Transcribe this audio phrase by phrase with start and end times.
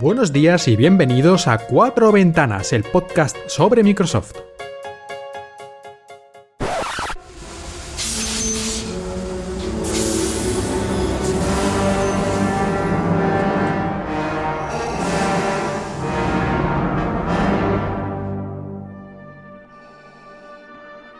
[0.00, 4.32] Buenos días y bienvenidos a Cuatro Ventanas, el podcast sobre Microsoft.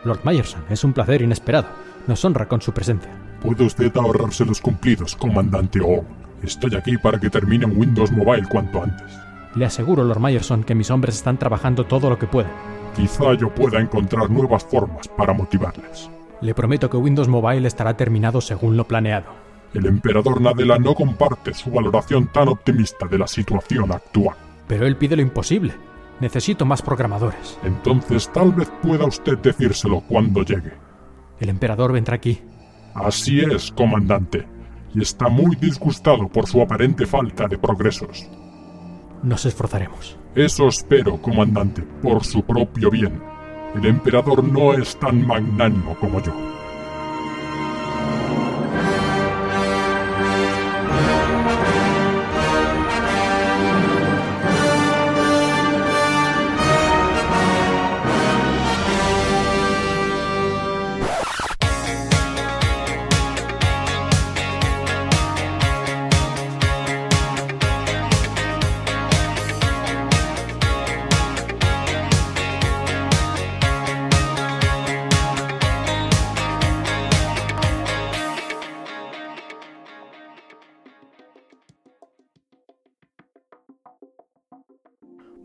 [0.04, 1.68] Lord Myerson, es un placer inesperado.
[2.06, 3.12] Nos honra con su presencia.
[3.42, 6.21] Puede usted ahorrarse los cumplidos, comandante O.
[6.42, 9.18] Estoy aquí para que termine Windows Mobile cuanto antes.
[9.54, 12.50] Le aseguro, Lord Myerson, que mis hombres están trabajando todo lo que pueden.
[12.96, 16.10] Quizá yo pueda encontrar nuevas formas para motivarles.
[16.40, 19.26] Le prometo que Windows Mobile estará terminado según lo planeado.
[19.72, 24.36] El emperador Nadella no comparte su valoración tan optimista de la situación actual.
[24.66, 25.74] Pero él pide lo imposible.
[26.20, 27.58] Necesito más programadores.
[27.62, 30.72] Entonces tal vez pueda usted decírselo cuando llegue.
[31.40, 32.40] El emperador vendrá aquí.
[32.94, 34.46] Así es, comandante.
[34.94, 38.28] Y está muy disgustado por su aparente falta de progresos.
[39.22, 40.16] Nos esforzaremos.
[40.34, 43.22] Eso espero, comandante, por su propio bien.
[43.74, 46.32] El emperador no es tan magnánimo como yo.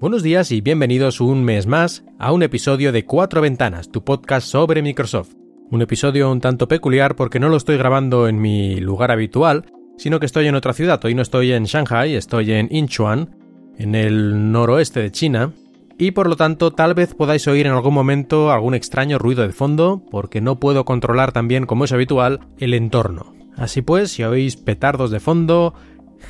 [0.07, 4.47] Buenos días y bienvenidos un mes más a un episodio de Cuatro Ventanas, tu podcast
[4.47, 5.33] sobre Microsoft.
[5.69, 9.65] Un episodio un tanto peculiar porque no lo estoy grabando en mi lugar habitual,
[9.97, 11.03] sino que estoy en otra ciudad.
[11.03, 13.35] Hoy no estoy en Shanghai, estoy en Incheon,
[13.77, 15.51] en el noroeste de China,
[15.97, 19.51] y por lo tanto tal vez podáis oír en algún momento algún extraño ruido de
[19.51, 23.35] fondo, porque no puedo controlar también, como es habitual, el entorno.
[23.57, 25.73] Así pues, si oís petardos de fondo,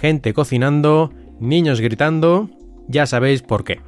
[0.02, 2.50] gente cocinando, niños gritando,
[2.88, 3.82] ya sabéis por qué.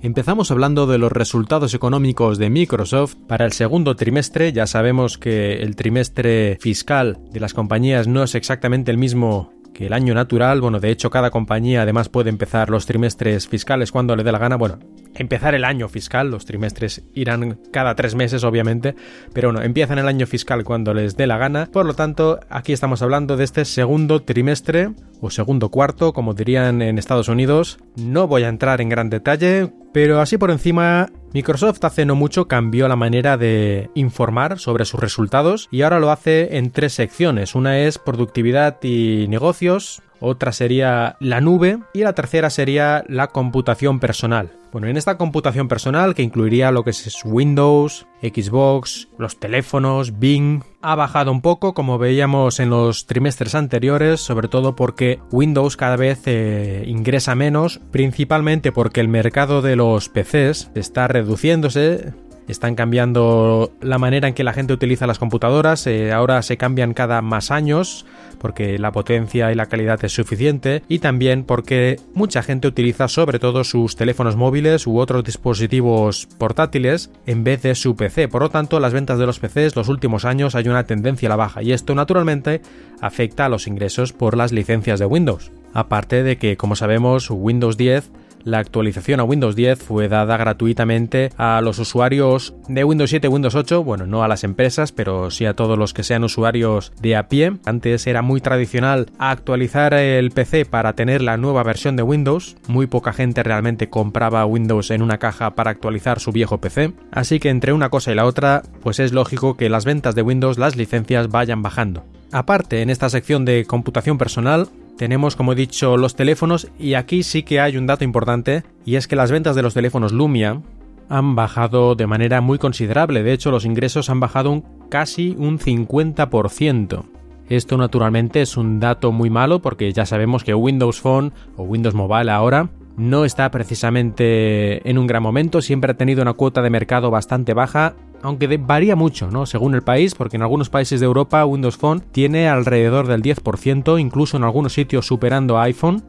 [0.00, 4.52] Empezamos hablando de los resultados económicos de Microsoft para el segundo trimestre.
[4.52, 9.86] Ya sabemos que el trimestre fiscal de las compañías no es exactamente el mismo que
[9.86, 10.60] el año natural.
[10.60, 14.38] Bueno, de hecho, cada compañía además puede empezar los trimestres fiscales cuando le dé la
[14.38, 14.56] gana.
[14.56, 14.78] Bueno,
[15.14, 18.94] empezar el año fiscal, los trimestres irán cada tres meses, obviamente,
[19.32, 21.68] pero bueno, empiezan el año fiscal cuando les dé la gana.
[21.72, 26.82] Por lo tanto, aquí estamos hablando de este segundo trimestre o segundo cuarto, como dirían
[26.82, 27.78] en Estados Unidos.
[27.96, 32.46] No voy a entrar en gran detalle, pero así por encima, Microsoft hace no mucho
[32.46, 37.54] cambió la manera de informar sobre sus resultados y ahora lo hace en tres secciones.
[37.54, 44.00] Una es productividad y negocios, otra sería la nube y la tercera sería la computación
[44.00, 44.50] personal.
[44.74, 50.64] Bueno, en esta computación personal, que incluiría lo que es Windows, Xbox, los teléfonos, Bing,
[50.82, 55.94] ha bajado un poco, como veíamos en los trimestres anteriores, sobre todo porque Windows cada
[55.94, 62.12] vez eh, ingresa menos, principalmente porque el mercado de los PCs está reduciéndose,
[62.48, 66.94] están cambiando la manera en que la gente utiliza las computadoras, eh, ahora se cambian
[66.94, 68.06] cada más años
[68.44, 73.38] porque la potencia y la calidad es suficiente y también porque mucha gente utiliza sobre
[73.38, 78.28] todo sus teléfonos móviles u otros dispositivos portátiles en vez de su PC.
[78.28, 81.30] Por lo tanto, las ventas de los PCs los últimos años hay una tendencia a
[81.30, 82.60] la baja y esto naturalmente
[83.00, 85.50] afecta a los ingresos por las licencias de Windows.
[85.72, 88.10] Aparte de que, como sabemos, Windows 10
[88.44, 93.30] la actualización a Windows 10 fue dada gratuitamente a los usuarios de Windows 7 y
[93.30, 96.92] Windows 8, bueno, no a las empresas, pero sí a todos los que sean usuarios
[97.00, 97.56] de a pie.
[97.64, 102.56] Antes era muy tradicional actualizar el PC para tener la nueva versión de Windows.
[102.68, 106.92] Muy poca gente realmente compraba Windows en una caja para actualizar su viejo PC.
[107.10, 110.22] Así que entre una cosa y la otra, pues es lógico que las ventas de
[110.22, 112.04] Windows, las licencias vayan bajando.
[112.32, 117.22] Aparte, en esta sección de computación personal, tenemos, como he dicho, los teléfonos y aquí
[117.22, 120.60] sí que hay un dato importante y es que las ventas de los teléfonos Lumia
[121.08, 123.22] han bajado de manera muy considerable.
[123.22, 127.04] De hecho, los ingresos han bajado un, casi un 50%.
[127.48, 131.94] Esto naturalmente es un dato muy malo porque ya sabemos que Windows Phone o Windows
[131.94, 136.70] Mobile ahora no está precisamente en un gran momento, siempre ha tenido una cuota de
[136.70, 139.44] mercado bastante baja aunque varía mucho, ¿no?
[139.44, 144.00] Según el país, porque en algunos países de Europa Windows Phone tiene alrededor del 10%,
[144.00, 146.02] incluso en algunos sitios superando a iPhone.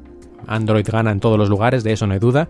[0.48, 2.48] Android gana en todos los lugares, de eso no hay duda.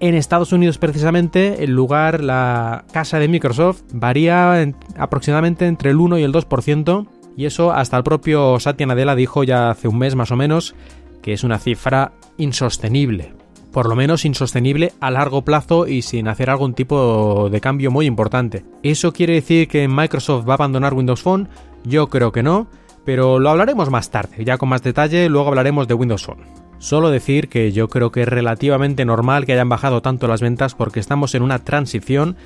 [0.00, 6.18] En Estados Unidos precisamente el lugar, la casa de Microsoft, varía aproximadamente entre el 1
[6.18, 7.08] y el 2%,
[7.38, 10.74] y eso hasta el propio Satya Nadella dijo ya hace un mes más o menos
[11.22, 13.35] que es una cifra insostenible.
[13.76, 18.06] Por lo menos insostenible a largo plazo y sin hacer algún tipo de cambio muy
[18.06, 18.64] importante.
[18.82, 21.50] ¿Eso quiere decir que Microsoft va a abandonar Windows Phone?
[21.84, 22.68] Yo creo que no,
[23.04, 26.46] pero lo hablaremos más tarde, ya con más detalle, luego hablaremos de Windows Phone.
[26.78, 30.74] Solo decir que yo creo que es relativamente normal que hayan bajado tanto las ventas
[30.74, 32.36] porque estamos en una transición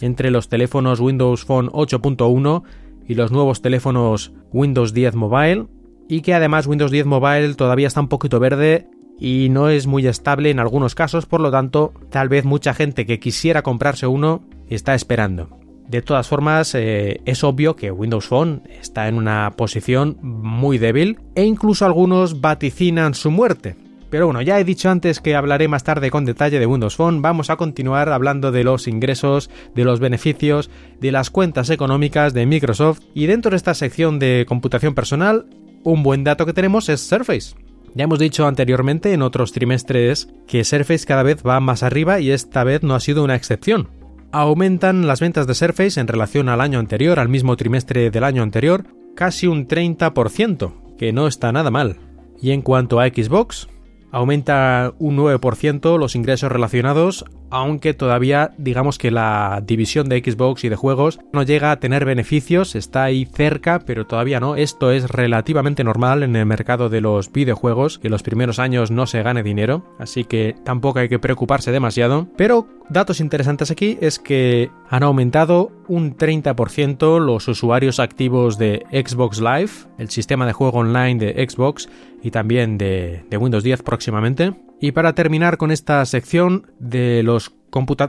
[0.00, 2.62] entre los teléfonos Windows Phone 8.1
[3.06, 5.66] y los nuevos teléfonos Windows 10 Mobile
[6.08, 8.88] y que además Windows 10 Mobile todavía está un poquito verde
[9.18, 13.06] y no es muy estable en algunos casos, por lo tanto, tal vez mucha gente
[13.06, 15.58] que quisiera comprarse uno está esperando.
[15.88, 21.18] De todas formas, eh, es obvio que Windows Phone está en una posición muy débil
[21.34, 23.76] e incluso algunos vaticinan su muerte.
[24.10, 27.20] Pero bueno, ya he dicho antes que hablaré más tarde con detalle de Windows Phone,
[27.20, 32.46] vamos a continuar hablando de los ingresos, de los beneficios, de las cuentas económicas de
[32.46, 35.46] Microsoft y dentro de esta sección de computación personal,
[35.84, 37.54] un buen dato que tenemos es Surface.
[37.98, 42.30] Ya hemos dicho anteriormente en otros trimestres que Surface cada vez va más arriba y
[42.30, 43.88] esta vez no ha sido una excepción.
[44.30, 48.44] Aumentan las ventas de Surface en relación al año anterior, al mismo trimestre del año
[48.44, 48.84] anterior,
[49.16, 51.96] casi un 30%, que no está nada mal.
[52.40, 53.66] Y en cuanto a Xbox,
[54.10, 60.68] aumenta un 9% los ingresos relacionados, aunque todavía digamos que la división de Xbox y
[60.68, 64.56] de juegos no llega a tener beneficios, está ahí cerca, pero todavía no.
[64.56, 69.06] Esto es relativamente normal en el mercado de los videojuegos, que los primeros años no
[69.06, 72.28] se gane dinero, así que tampoco hay que preocuparse demasiado.
[72.36, 79.40] Pero datos interesantes aquí es que han aumentado un 30% los usuarios activos de Xbox
[79.40, 81.88] Live, el sistema de juego online de Xbox
[82.22, 84.54] y también de, Windows 10 próximamente.
[84.80, 87.52] Y para terminar con esta sección de, los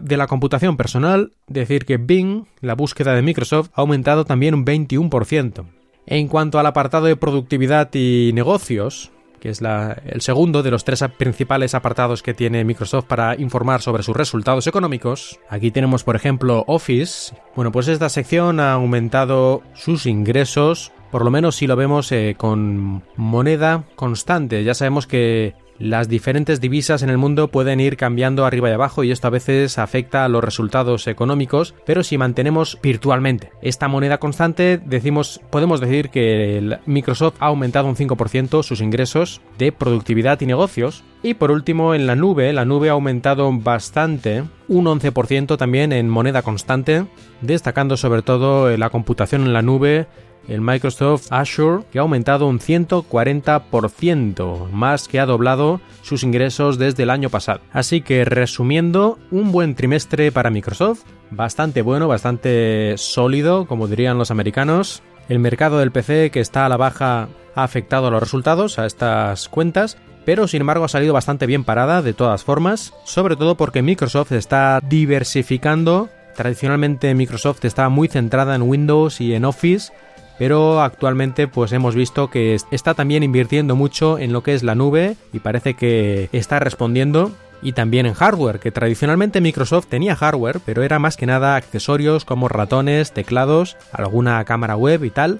[0.01, 4.65] de la computación personal, decir que Bing, la búsqueda de Microsoft, ha aumentado también un
[4.65, 5.65] 21%.
[6.05, 11.03] En cuanto al apartado de productividad y negocios, que es el segundo de los tres
[11.17, 15.39] principales apartados que tiene Microsoft para informar sobre sus resultados económicos.
[15.49, 17.35] Aquí tenemos, por ejemplo, Office.
[17.55, 22.35] Bueno, pues esta sección ha aumentado sus ingresos, por lo menos si lo vemos eh,
[22.37, 24.63] con moneda constante.
[24.63, 29.05] Ya sabemos que las diferentes divisas en el mundo pueden ir cambiando arriba y abajo
[29.05, 34.17] y esto a veces afecta a los resultados económicos, pero si mantenemos virtualmente esta moneda
[34.17, 40.45] constante, decimos, podemos decir que Microsoft ha aumentado un 5% sus ingresos de productividad y
[40.45, 41.03] negocios.
[41.23, 46.09] Y por último, en la nube, la nube ha aumentado bastante, un 11% también en
[46.09, 47.05] moneda constante,
[47.41, 50.07] destacando sobre todo la computación en la nube
[50.49, 57.03] el Microsoft Azure, que ha aumentado un 140%, más que ha doblado sus ingresos desde
[57.03, 57.61] el año pasado.
[57.71, 64.31] Así que resumiendo, un buen trimestre para Microsoft, bastante bueno, bastante sólido, como dirían los
[64.31, 65.03] americanos.
[65.29, 68.87] El mercado del PC que está a la baja ha afectado a los resultados, a
[68.87, 73.55] estas cuentas, pero sin embargo ha salido bastante bien parada de todas formas, sobre todo
[73.55, 76.09] porque Microsoft está diversificando.
[76.35, 79.91] Tradicionalmente Microsoft estaba muy centrada en Windows y en Office,
[80.39, 84.73] pero actualmente pues hemos visto que está también invirtiendo mucho en lo que es la
[84.73, 87.31] nube y parece que está respondiendo
[87.61, 92.23] y también en hardware, que tradicionalmente Microsoft tenía hardware, pero era más que nada accesorios
[92.23, 95.39] como ratones, teclados, alguna cámara web y tal.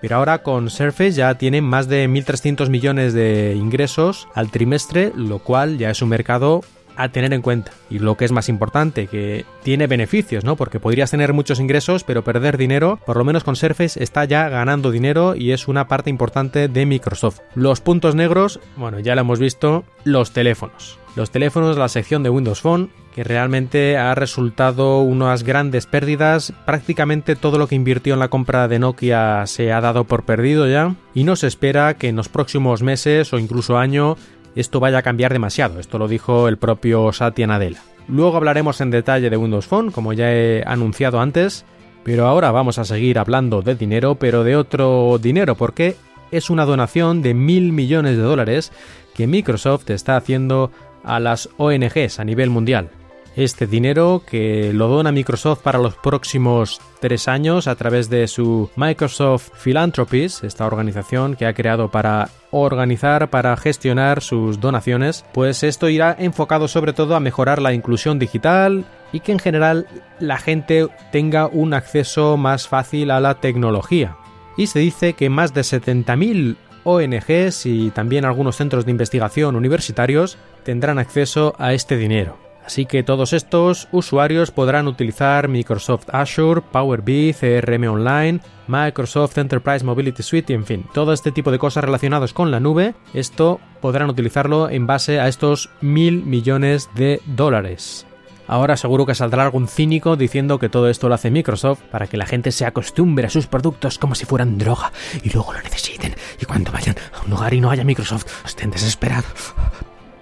[0.00, 5.40] Pero ahora con Surface ya tienen más de 1.300 millones de ingresos al trimestre, lo
[5.40, 6.62] cual ya es un mercado
[6.98, 7.70] a tener en cuenta.
[7.88, 10.56] Y lo que es más importante, que tiene beneficios, ¿no?
[10.56, 14.48] Porque podrías tener muchos ingresos, pero perder dinero, por lo menos con Surface está ya
[14.48, 17.40] ganando dinero y es una parte importante de Microsoft.
[17.54, 20.98] Los puntos negros, bueno, ya lo hemos visto, los teléfonos.
[21.14, 26.52] Los teléfonos, la sección de Windows Phone, que realmente ha resultado unas grandes pérdidas.
[26.64, 30.68] Prácticamente todo lo que invirtió en la compra de Nokia se ha dado por perdido
[30.68, 30.94] ya.
[31.14, 34.16] Y no se espera que en los próximos meses o incluso año
[34.60, 35.78] esto vaya a cambiar demasiado.
[35.80, 37.80] Esto lo dijo el propio Satya Nadella.
[38.08, 41.64] Luego hablaremos en detalle de Windows Phone, como ya he anunciado antes,
[42.04, 45.96] pero ahora vamos a seguir hablando de dinero, pero de otro dinero, porque
[46.30, 48.72] es una donación de mil millones de dólares
[49.14, 50.70] que Microsoft está haciendo
[51.04, 52.90] a las ONGs a nivel mundial
[53.38, 58.68] este dinero que lo dona Microsoft para los próximos tres años a través de su
[58.74, 65.88] Microsoft Philanthropies, esta organización que ha creado para organizar, para gestionar sus donaciones, pues esto
[65.88, 69.86] irá enfocado sobre todo a mejorar la inclusión digital y que en general
[70.18, 74.16] la gente tenga un acceso más fácil a la tecnología.
[74.56, 80.38] Y se dice que más de 70.000 ONGs y también algunos centros de investigación universitarios
[80.64, 82.47] tendrán acceso a este dinero.
[82.68, 89.82] Así que todos estos usuarios podrán utilizar Microsoft Azure, Power BI, CRM Online, Microsoft Enterprise
[89.82, 93.58] Mobility Suite y en fin, todo este tipo de cosas relacionadas con la nube, esto
[93.80, 98.06] podrán utilizarlo en base a estos mil millones de dólares.
[98.46, 102.18] Ahora seguro que saldrá algún cínico diciendo que todo esto lo hace Microsoft para que
[102.18, 106.14] la gente se acostumbre a sus productos como si fueran droga y luego lo necesiten
[106.38, 109.54] y cuando vayan a un lugar y no haya Microsoft estén desesperados.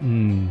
[0.01, 0.47] Mm,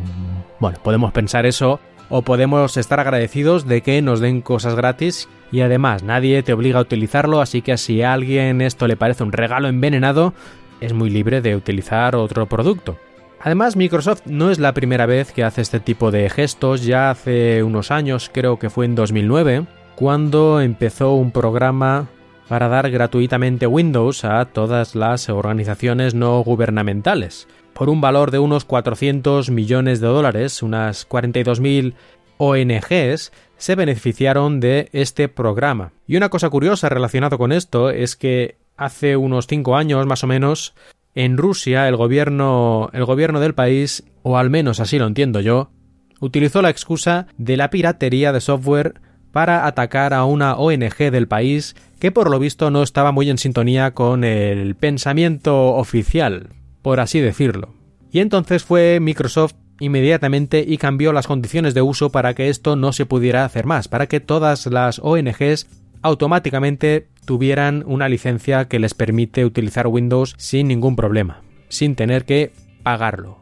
[0.58, 5.60] bueno, podemos pensar eso o podemos estar agradecidos de que nos den cosas gratis y
[5.60, 9.32] además nadie te obliga a utilizarlo, así que si a alguien esto le parece un
[9.32, 10.34] regalo envenenado,
[10.80, 12.98] es muy libre de utilizar otro producto.
[13.40, 17.62] Además, Microsoft no es la primera vez que hace este tipo de gestos, ya hace
[17.62, 22.08] unos años, creo que fue en 2009, cuando empezó un programa
[22.48, 28.64] para dar gratuitamente Windows a todas las organizaciones no gubernamentales por un valor de unos
[28.64, 31.92] 400 millones de dólares, unas 42.000
[32.38, 35.92] ONGs se beneficiaron de este programa.
[36.06, 40.26] Y una cosa curiosa relacionada con esto es que hace unos 5 años más o
[40.26, 40.74] menos
[41.14, 45.70] en Rusia el gobierno el gobierno del país, o al menos así lo entiendo yo,
[46.18, 49.00] utilizó la excusa de la piratería de software
[49.32, 53.36] para atacar a una ONG del país que por lo visto no estaba muy en
[53.36, 56.48] sintonía con el pensamiento oficial
[56.86, 57.74] por así decirlo.
[58.12, 62.92] Y entonces fue Microsoft inmediatamente y cambió las condiciones de uso para que esto no
[62.92, 65.66] se pudiera hacer más, para que todas las ONGs
[66.02, 72.52] automáticamente tuvieran una licencia que les permite utilizar Windows sin ningún problema, sin tener que
[72.84, 73.38] pagarlo.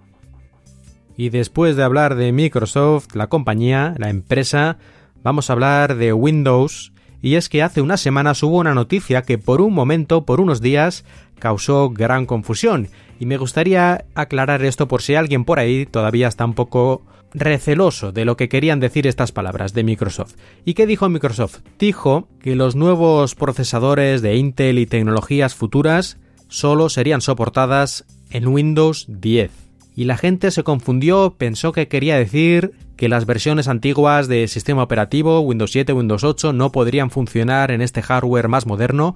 [1.15, 4.79] Y después de hablar de Microsoft, la compañía, la empresa,
[5.23, 9.37] vamos a hablar de Windows, y es que hace unas semanas hubo una noticia que
[9.37, 11.05] por un momento, por unos días,
[11.45, 12.89] causó gran confusión,
[13.21, 17.03] y me gustaría aclarar esto por si alguien por ahí todavía está un poco
[17.35, 20.37] receloso de lo que querían decir estas palabras de Microsoft.
[20.65, 21.59] ¿Y qué dijo Microsoft?
[21.79, 26.17] Dijo que los nuevos procesadores de Intel y tecnologías futuras
[26.49, 29.51] solo serían soportadas en Windows 10.
[29.97, 34.83] Y la gente se confundió, pensó que quería decir que las versiones antiguas de sistema
[34.83, 39.15] operativo, Windows 7, Windows 8, no podrían funcionar en este hardware más moderno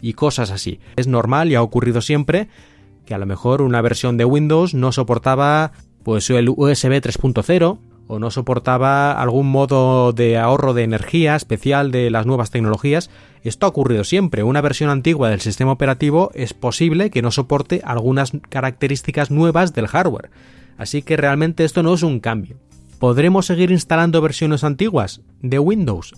[0.00, 0.80] y cosas así.
[0.96, 2.48] Es normal y ha ocurrido siempre
[3.06, 8.18] que a lo mejor una versión de Windows no soportaba pues el USB 3.0 o
[8.18, 13.10] no soportaba algún modo de ahorro de energía especial de las nuevas tecnologías.
[13.42, 14.42] Esto ha ocurrido siempre.
[14.42, 19.88] Una versión antigua del sistema operativo es posible que no soporte algunas características nuevas del
[19.88, 20.30] hardware.
[20.78, 22.56] Así que realmente esto no es un cambio.
[22.98, 26.14] ¿Podremos seguir instalando versiones antiguas de Windows?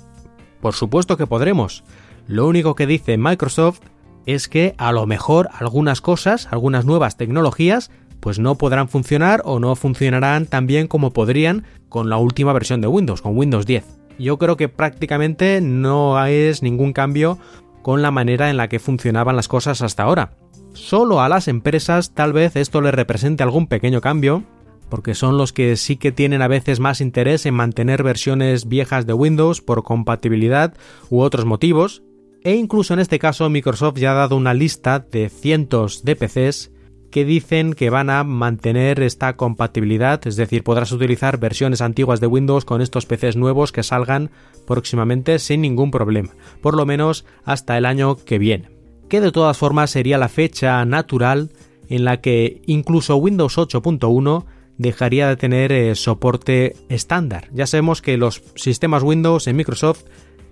[0.61, 1.83] Por supuesto que podremos.
[2.31, 3.81] Lo único que dice Microsoft
[4.25, 9.59] es que a lo mejor algunas cosas, algunas nuevas tecnologías, pues no podrán funcionar o
[9.59, 13.85] no funcionarán tan bien como podrían con la última versión de Windows, con Windows 10.
[14.21, 17.37] Yo creo que prácticamente no es ningún cambio
[17.83, 20.37] con la manera en la que funcionaban las cosas hasta ahora.
[20.73, 24.45] Solo a las empresas tal vez esto les represente algún pequeño cambio,
[24.89, 29.05] porque son los que sí que tienen a veces más interés en mantener versiones viejas
[29.05, 30.75] de Windows por compatibilidad
[31.09, 32.05] u otros motivos,
[32.43, 36.71] e incluso en este caso Microsoft ya ha dado una lista de cientos de PCs
[37.11, 42.29] que dicen que van a mantener esta compatibilidad, es decir, podrás utilizar versiones antiguas de
[42.29, 44.31] Windows con estos PCs nuevos que salgan
[44.67, 46.31] próximamente sin ningún problema,
[46.63, 48.71] por lo menos hasta el año que viene.
[49.09, 51.51] Que de todas formas sería la fecha natural
[51.89, 54.45] en la que incluso Windows 8.1
[54.79, 57.49] dejaría de tener eh, soporte estándar.
[57.53, 60.05] Ya sabemos que los sistemas Windows en Microsoft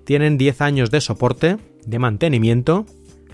[0.05, 1.57] tienen 10 años de soporte,
[1.89, 2.87] de mantenimiento.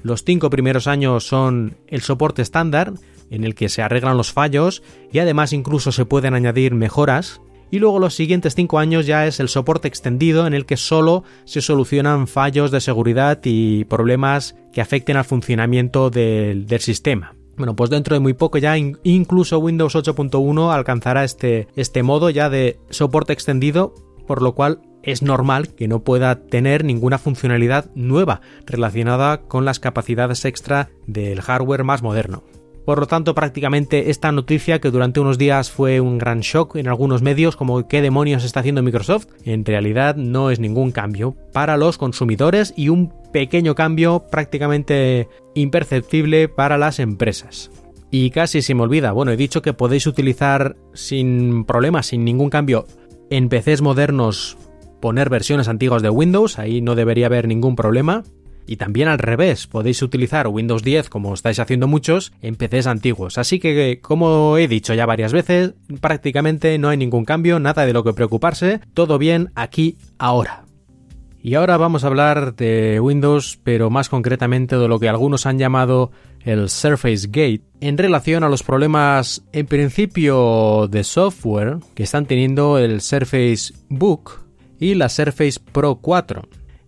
[0.02, 2.92] Los 5 primeros años son el soporte estándar,
[3.30, 4.82] en el que se arreglan los fallos
[5.12, 7.40] y además incluso se pueden añadir mejoras.
[7.70, 11.24] Y luego los siguientes 5 años ya es el soporte extendido en el que solo
[11.44, 17.34] se solucionan fallos de seguridad y problemas que afecten al funcionamiento del, del sistema.
[17.56, 22.50] Bueno, pues dentro de muy poco ya incluso Windows 8.1 alcanzará este, este modo ya
[22.50, 23.94] de soporte extendido,
[24.26, 29.80] por lo cual es normal que no pueda tener ninguna funcionalidad nueva relacionada con las
[29.80, 32.42] capacidades extra del hardware más moderno.
[32.84, 36.88] Por lo tanto, prácticamente esta noticia que durante unos días fue un gran shock en
[36.88, 41.78] algunos medios como qué demonios está haciendo Microsoft, en realidad no es ningún cambio para
[41.78, 47.70] los consumidores y un pequeño cambio prácticamente imperceptible para las empresas.
[48.10, 52.50] Y casi se me olvida, bueno, he dicho que podéis utilizar sin problemas, sin ningún
[52.50, 52.86] cambio,
[53.30, 54.58] en PCs modernos
[55.04, 58.22] poner versiones antiguas de Windows, ahí no debería haber ningún problema.
[58.66, 63.36] Y también al revés, podéis utilizar Windows 10 como estáis haciendo muchos en PCs antiguos.
[63.36, 67.92] Así que, como he dicho ya varias veces, prácticamente no hay ningún cambio, nada de
[67.92, 70.64] lo que preocuparse, todo bien aquí, ahora.
[71.42, 75.58] Y ahora vamos a hablar de Windows, pero más concretamente de lo que algunos han
[75.58, 82.24] llamado el Surface Gate, en relación a los problemas en principio de software que están
[82.24, 84.43] teniendo el Surface Book
[84.84, 86.42] y la Surface Pro 4.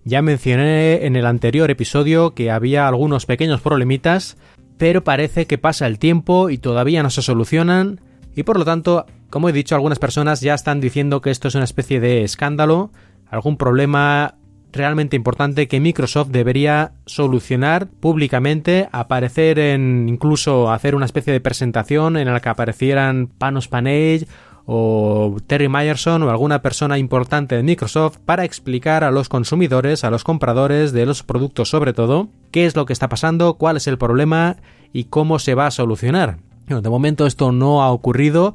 [0.04, 4.36] Ya mencioné en el anterior episodio que había algunos pequeños problemitas,
[4.76, 8.02] pero parece que pasa el tiempo y todavía no se solucionan,
[8.34, 11.54] y por lo tanto, como he dicho, algunas personas ya están diciendo que esto es
[11.54, 12.90] una especie de escándalo,
[13.30, 14.34] algún problema
[14.72, 22.18] realmente importante que Microsoft debería solucionar públicamente, aparecer en incluso hacer una especie de presentación
[22.18, 24.26] en la que aparecieran Panos Panay
[24.66, 30.10] o Terry Myerson o alguna persona importante de Microsoft para explicar a los consumidores, a
[30.10, 33.86] los compradores de los productos sobre todo, qué es lo que está pasando, cuál es
[33.86, 34.56] el problema
[34.92, 36.38] y cómo se va a solucionar.
[36.66, 38.54] de momento esto no ha ocurrido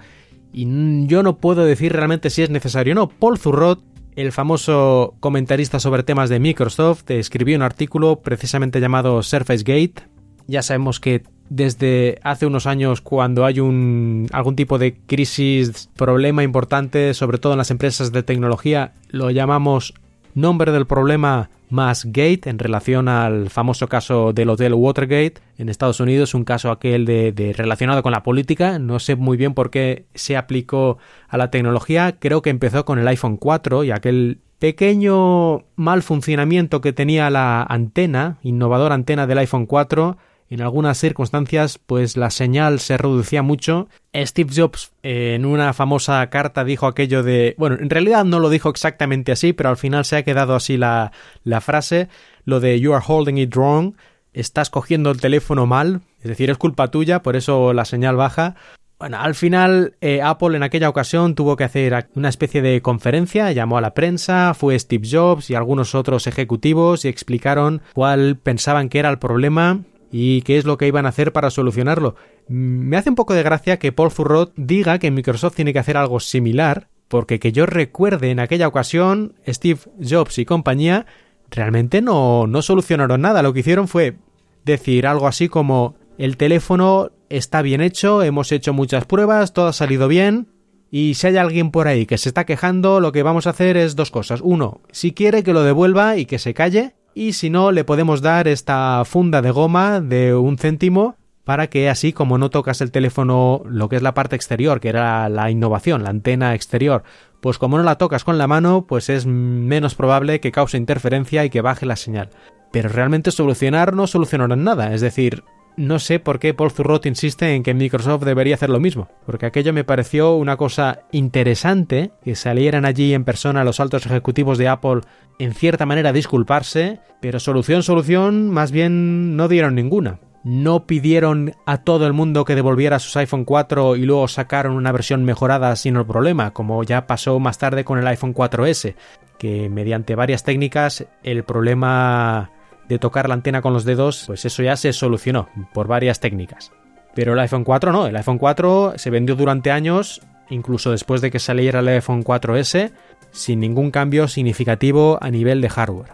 [0.53, 3.09] y yo no puedo decir realmente si es necesario o no.
[3.09, 3.81] Paul Zurrott,
[4.17, 10.03] el famoso comentarista sobre temas de Microsoft, escribió un artículo precisamente llamado Surface Gate.
[10.47, 16.43] Ya sabemos que desde hace unos años cuando hay un algún tipo de crisis, problema
[16.43, 19.93] importante, sobre todo en las empresas de tecnología, lo llamamos
[20.33, 25.99] nombre del problema más Gate en relación al famoso caso del Hotel Watergate en Estados
[25.99, 28.79] Unidos, un caso aquel de, de, relacionado con la política.
[28.79, 32.15] No sé muy bien por qué se aplicó a la tecnología.
[32.17, 37.61] Creo que empezó con el iPhone 4 y aquel pequeño mal funcionamiento que tenía la
[37.63, 40.17] antena, innovadora antena del iPhone 4
[40.51, 43.87] en algunas circunstancias pues la señal se reducía mucho.
[44.13, 47.55] Steve Jobs en una famosa carta dijo aquello de...
[47.57, 50.75] bueno, en realidad no lo dijo exactamente así, pero al final se ha quedado así
[50.75, 51.13] la,
[51.45, 52.09] la frase,
[52.43, 53.95] lo de You are holding it wrong,
[54.33, 58.55] estás cogiendo el teléfono mal, es decir, es culpa tuya, por eso la señal baja.
[58.99, 63.51] Bueno, al final eh, Apple en aquella ocasión tuvo que hacer una especie de conferencia,
[63.51, 68.89] llamó a la prensa, fue Steve Jobs y algunos otros ejecutivos y explicaron cuál pensaban
[68.89, 69.79] que era el problema
[70.11, 72.15] y qué es lo que iban a hacer para solucionarlo.
[72.47, 75.97] Me hace un poco de gracia que Paul Furrot diga que Microsoft tiene que hacer
[75.97, 81.05] algo similar, porque que yo recuerde en aquella ocasión, Steve Jobs y compañía
[81.49, 83.41] realmente no, no solucionaron nada.
[83.41, 84.17] Lo que hicieron fue
[84.65, 89.73] decir algo así como el teléfono está bien hecho, hemos hecho muchas pruebas, todo ha
[89.73, 90.47] salido bien,
[90.91, 93.77] y si hay alguien por ahí que se está quejando, lo que vamos a hacer
[93.77, 94.41] es dos cosas.
[94.43, 98.21] Uno, si quiere que lo devuelva y que se calle, y si no le podemos
[98.21, 102.91] dar esta funda de goma de un céntimo para que así como no tocas el
[102.91, 107.03] teléfono lo que es la parte exterior, que era la innovación, la antena exterior,
[107.41, 111.43] pues como no la tocas con la mano, pues es menos probable que cause interferencia
[111.43, 112.29] y que baje la señal.
[112.71, 115.43] Pero realmente solucionar no solucionarán nada, es decir,
[115.77, 119.45] no sé por qué Paul Zurrot insiste en que Microsoft debería hacer lo mismo, porque
[119.45, 124.67] aquello me pareció una cosa interesante que salieran allí en persona los altos ejecutivos de
[124.67, 125.01] Apple
[125.39, 130.19] en cierta manera disculparse, pero solución, solución, más bien no dieron ninguna.
[130.43, 134.91] No pidieron a todo el mundo que devolviera sus iPhone 4 y luego sacaron una
[134.91, 138.95] versión mejorada sin el problema, como ya pasó más tarde con el iPhone 4S,
[139.37, 142.51] que mediante varias técnicas el problema
[142.91, 146.73] de tocar la antena con los dedos, pues eso ya se solucionó por varias técnicas.
[147.15, 151.31] Pero el iPhone 4 no, el iPhone 4 se vendió durante años, incluso después de
[151.31, 152.91] que saliera el iPhone 4S,
[153.31, 156.11] sin ningún cambio significativo a nivel de hardware.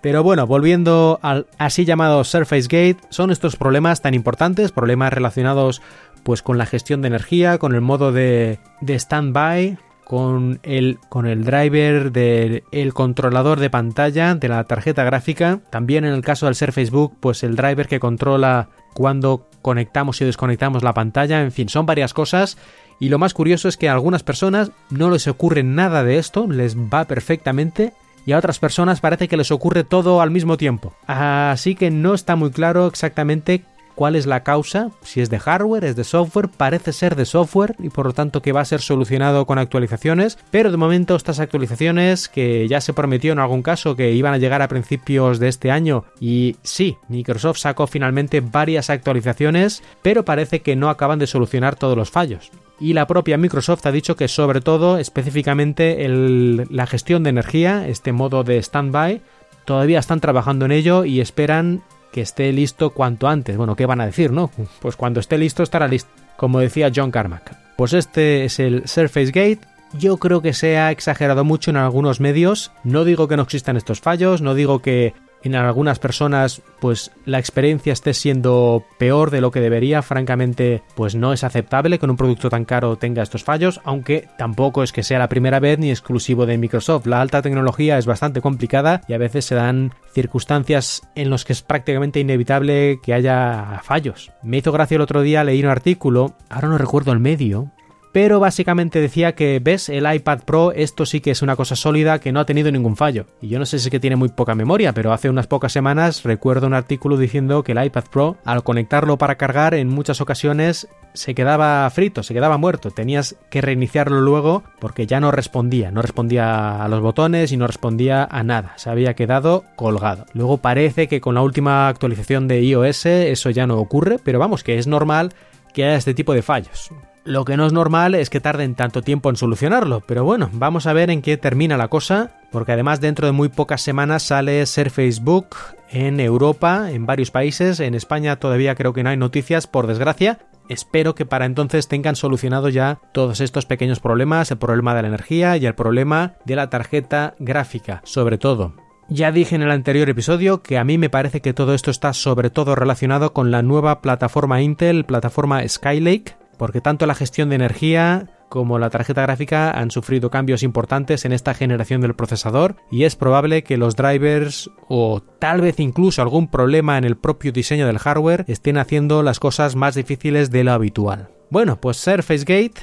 [0.00, 5.82] Pero bueno, volviendo al así llamado Surface Gate, son estos problemas tan importantes, problemas relacionados
[6.22, 11.26] pues con la gestión de energía, con el modo de, de standby, con el, con
[11.26, 15.60] el driver del controlador de pantalla de la tarjeta gráfica.
[15.70, 20.24] También en el caso del Surface Book, pues el driver que controla cuando conectamos y
[20.24, 21.40] desconectamos la pantalla.
[21.40, 22.58] En fin, son varias cosas
[23.02, 26.46] y lo más curioso es que a algunas personas no les ocurre nada de esto,
[26.46, 27.92] les va perfectamente,
[28.24, 30.94] y a otras personas parece que les ocurre todo al mismo tiempo.
[31.06, 33.64] Así que no está muy claro exactamente
[34.02, 37.76] cuál es la causa, si es de hardware, es de software, parece ser de software
[37.78, 41.38] y por lo tanto que va a ser solucionado con actualizaciones, pero de momento estas
[41.38, 45.46] actualizaciones que ya se prometió en algún caso que iban a llegar a principios de
[45.46, 51.28] este año y sí, Microsoft sacó finalmente varias actualizaciones, pero parece que no acaban de
[51.28, 52.50] solucionar todos los fallos.
[52.80, 58.10] Y la propia Microsoft ha dicho que sobre todo específicamente la gestión de energía, este
[58.10, 59.22] modo de standby,
[59.64, 63.56] todavía están trabajando en ello y esperan que esté listo cuanto antes.
[63.56, 64.50] Bueno, ¿qué van a decir, no?
[64.80, 67.56] Pues cuando esté listo estará listo, como decía John Carmack.
[67.76, 69.60] Pues este es el Surface Gate.
[69.98, 72.70] Yo creo que se ha exagerado mucho en algunos medios.
[72.84, 77.38] No digo que no existan estos fallos, no digo que en algunas personas pues la
[77.38, 82.16] experiencia esté siendo peor de lo que debería, francamente pues no es aceptable que un
[82.16, 85.90] producto tan caro tenga estos fallos, aunque tampoco es que sea la primera vez ni
[85.90, 87.06] exclusivo de Microsoft.
[87.06, 91.52] La alta tecnología es bastante complicada y a veces se dan circunstancias en las que
[91.52, 94.32] es prácticamente inevitable que haya fallos.
[94.42, 97.70] Me hizo gracia el otro día leí un artículo, ahora no recuerdo el medio,
[98.12, 102.20] pero básicamente decía que ves el iPad Pro, esto sí que es una cosa sólida
[102.20, 103.26] que no ha tenido ningún fallo.
[103.40, 105.72] Y yo no sé si es que tiene muy poca memoria, pero hace unas pocas
[105.72, 110.20] semanas recuerdo un artículo diciendo que el iPad Pro, al conectarlo para cargar, en muchas
[110.20, 112.90] ocasiones se quedaba frito, se quedaba muerto.
[112.90, 117.66] Tenías que reiniciarlo luego porque ya no respondía, no respondía a los botones y no
[117.66, 118.74] respondía a nada.
[118.76, 120.26] Se había quedado colgado.
[120.34, 124.62] Luego parece que con la última actualización de iOS eso ya no ocurre, pero vamos,
[124.62, 125.32] que es normal
[125.72, 126.90] que haya este tipo de fallos.
[127.24, 130.86] Lo que no es normal es que tarden tanto tiempo en solucionarlo, pero bueno, vamos
[130.86, 134.66] a ver en qué termina la cosa, porque además dentro de muy pocas semanas sale
[134.66, 135.50] Ser Facebook
[135.88, 140.40] en Europa, en varios países, en España todavía creo que no hay noticias, por desgracia.
[140.68, 145.08] Espero que para entonces tengan solucionado ya todos estos pequeños problemas, el problema de la
[145.08, 148.74] energía y el problema de la tarjeta gráfica, sobre todo.
[149.08, 152.14] Ya dije en el anterior episodio que a mí me parece que todo esto está
[152.14, 157.56] sobre todo relacionado con la nueva plataforma Intel, plataforma Skylake, porque tanto la gestión de
[157.56, 163.04] energía como la tarjeta gráfica han sufrido cambios importantes en esta generación del procesador y
[163.04, 167.86] es probable que los drivers o tal vez incluso algún problema en el propio diseño
[167.86, 171.30] del hardware estén haciendo las cosas más difíciles de lo habitual.
[171.48, 172.80] Bueno, pues Surface Gate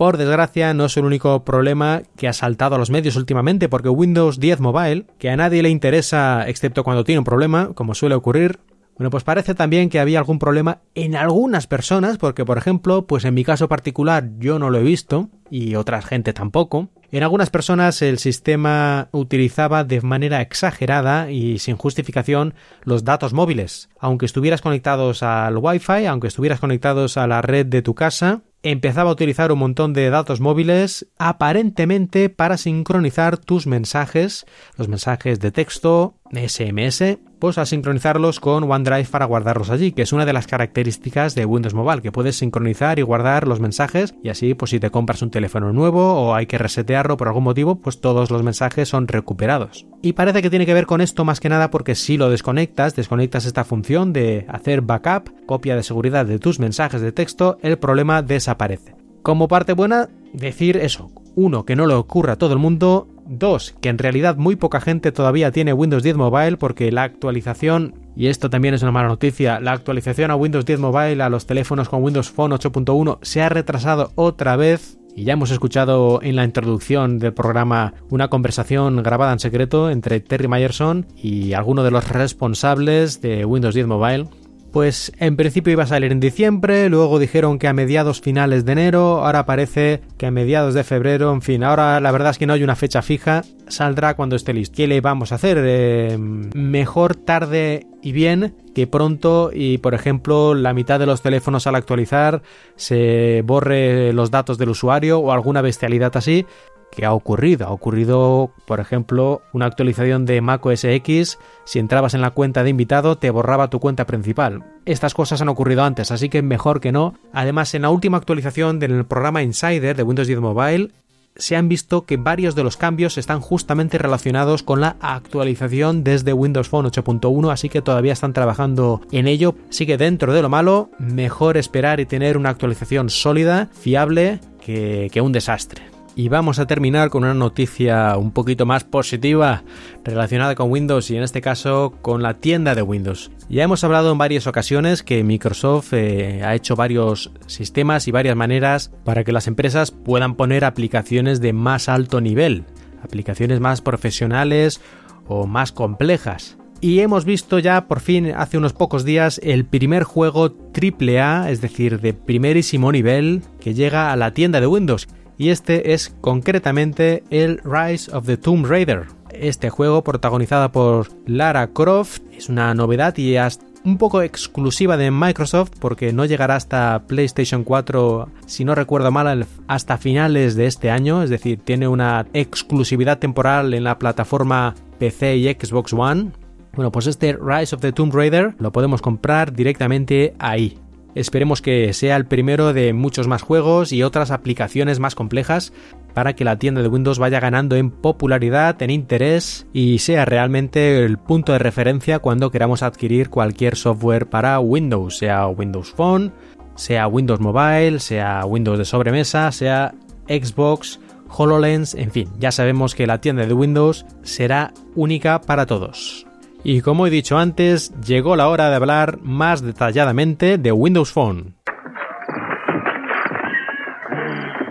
[0.00, 3.90] por desgracia, no es el único problema que ha saltado a los medios últimamente, porque
[3.90, 8.14] Windows 10 Mobile, que a nadie le interesa excepto cuando tiene un problema, como suele
[8.14, 8.60] ocurrir,
[9.00, 13.24] bueno, pues parece también que había algún problema en algunas personas, porque por ejemplo, pues
[13.24, 16.90] en mi caso particular yo no lo he visto y otra gente tampoco.
[17.10, 23.88] En algunas personas el sistema utilizaba de manera exagerada y sin justificación los datos móviles.
[23.98, 29.08] Aunque estuvieras conectados al Wi-Fi, aunque estuvieras conectados a la red de tu casa, empezaba
[29.08, 34.44] a utilizar un montón de datos móviles aparentemente para sincronizar tus mensajes,
[34.76, 40.12] los mensajes de texto, SMS, pues a sincronizarlos con OneDrive para guardarlos allí, que es
[40.12, 44.28] una de las características de Windows Mobile, que puedes sincronizar y guardar los mensajes y
[44.28, 47.76] así pues si te compras un teléfono nuevo o hay que resetearlo por algún motivo,
[47.76, 49.86] pues todos los mensajes son recuperados.
[50.02, 52.94] Y parece que tiene que ver con esto más que nada porque si lo desconectas,
[52.94, 57.78] desconectas esta función de hacer backup, copia de seguridad de tus mensajes de texto, el
[57.78, 58.94] problema desaparece.
[59.22, 63.74] Como parte buena, decir eso, uno, que no le ocurra a todo el mundo, dos,
[63.80, 68.26] que en realidad muy poca gente todavía tiene Windows 10 Mobile porque la actualización, y
[68.26, 71.88] esto también es una mala noticia, la actualización a Windows 10 Mobile a los teléfonos
[71.88, 74.96] con Windows Phone 8.1 se ha retrasado otra vez.
[75.16, 80.20] Y ya hemos escuchado en la introducción del programa una conversación grabada en secreto entre
[80.20, 84.28] Terry Myerson y alguno de los responsables de Windows 10 Mobile
[84.72, 88.72] pues en principio iba a salir en diciembre, luego dijeron que a mediados finales de
[88.72, 92.46] enero, ahora parece que a mediados de febrero, en fin, ahora la verdad es que
[92.46, 94.76] no hay una fecha fija, saldrá cuando esté listo.
[94.76, 95.58] ¿Qué le vamos a hacer?
[95.60, 101.66] Eh, mejor tarde y bien que pronto y por ejemplo la mitad de los teléfonos
[101.66, 102.42] al actualizar
[102.76, 106.46] se borre los datos del usuario o alguna bestialidad así
[106.90, 107.66] que ha ocurrido.
[107.66, 112.62] Ha ocurrido, por ejemplo, una actualización de Mac OS X, si entrabas en la cuenta
[112.62, 114.64] de invitado te borraba tu cuenta principal.
[114.84, 117.14] Estas cosas han ocurrido antes, así que mejor que no.
[117.32, 120.90] Además, en la última actualización del programa Insider de Windows 10 Mobile,
[121.36, 126.32] se han visto que varios de los cambios están justamente relacionados con la actualización desde
[126.32, 129.54] Windows Phone 8.1, así que todavía están trabajando en ello.
[129.70, 135.20] Sigue dentro de lo malo, mejor esperar y tener una actualización sólida, fiable, que, que
[135.20, 135.89] un desastre.
[136.16, 139.62] Y vamos a terminar con una noticia un poquito más positiva
[140.04, 143.30] relacionada con Windows y en este caso con la tienda de Windows.
[143.48, 148.36] Ya hemos hablado en varias ocasiones que Microsoft eh, ha hecho varios sistemas y varias
[148.36, 152.64] maneras para que las empresas puedan poner aplicaciones de más alto nivel,
[153.02, 154.80] aplicaciones más profesionales
[155.28, 156.58] o más complejas.
[156.82, 161.60] Y hemos visto ya por fin hace unos pocos días el primer juego AAA, es
[161.60, 165.06] decir, de primerísimo nivel, que llega a la tienda de Windows
[165.40, 169.06] y este es concretamente el Rise of the Tomb Raider.
[169.30, 173.36] Este juego, protagonizado por Lara Croft, es una novedad y
[173.82, 179.46] un poco exclusiva de Microsoft porque no llegará hasta PlayStation 4, si no recuerdo mal,
[179.66, 185.38] hasta finales de este año, es decir, tiene una exclusividad temporal en la plataforma PC
[185.38, 186.32] y Xbox One.
[186.74, 190.76] Bueno, pues este Rise of the Tomb Raider lo podemos comprar directamente ahí.
[191.14, 195.72] Esperemos que sea el primero de muchos más juegos y otras aplicaciones más complejas
[196.14, 201.04] para que la tienda de Windows vaya ganando en popularidad, en interés y sea realmente
[201.04, 206.32] el punto de referencia cuando queramos adquirir cualquier software para Windows, sea Windows Phone,
[206.76, 209.94] sea Windows Mobile, sea Windows de sobremesa, sea
[210.28, 216.26] Xbox, HoloLens, en fin, ya sabemos que la tienda de Windows será única para todos.
[216.62, 221.54] Y como he dicho antes, llegó la hora de hablar más detalladamente de Windows Phone.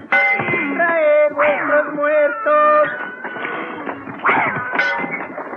[0.09, 2.89] ¡Traed vuestros muertos!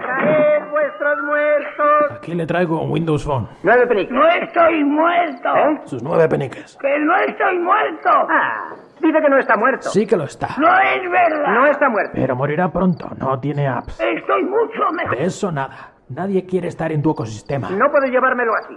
[0.01, 2.13] ¡Traed vuestros muertos!
[2.17, 3.49] Aquí le traigo un Windows Phone.
[3.63, 4.13] Nueve peniques.
[4.13, 5.49] No estoy muerto.
[5.55, 5.81] ¿Eh?
[5.85, 6.79] Sus nueve peniques.
[6.81, 8.09] Que no estoy muerto.
[8.11, 9.91] Ah, dice que no está muerto.
[9.91, 10.49] Sí que lo está.
[10.59, 11.53] No es verdad.
[11.55, 12.13] No está muerto.
[12.15, 13.11] Pero morirá pronto.
[13.19, 14.01] No tiene apps.
[14.01, 15.19] Estoy mucho mejor.
[15.19, 15.92] De eso nada.
[16.15, 17.71] Nadie quiere estar en tu ecosistema.
[17.71, 18.75] No puedo llevármelo así.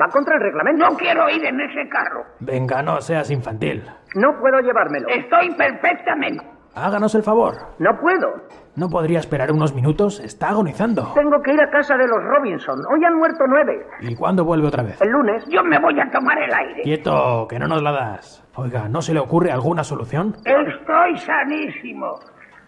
[0.00, 0.84] Va contra el reglamento.
[0.88, 2.24] No quiero ir en ese carro.
[2.40, 3.82] Venga, no seas infantil.
[4.14, 5.08] No puedo llevármelo.
[5.08, 6.44] Estoy perfectamente.
[6.74, 7.54] Háganos el favor.
[7.78, 8.28] No puedo.
[8.76, 10.20] ¿No podría esperar unos minutos?
[10.20, 11.12] Está agonizando.
[11.14, 12.78] Tengo que ir a casa de los Robinson.
[12.92, 13.84] Hoy han muerto nueve.
[14.00, 15.00] ¿Y cuándo vuelve otra vez?
[15.00, 15.44] El lunes.
[15.48, 16.82] Yo me voy a tomar el aire.
[16.82, 18.44] Quieto, que no nos la das.
[18.54, 20.36] Oiga, ¿no se le ocurre alguna solución?
[20.44, 22.20] Estoy sanísimo.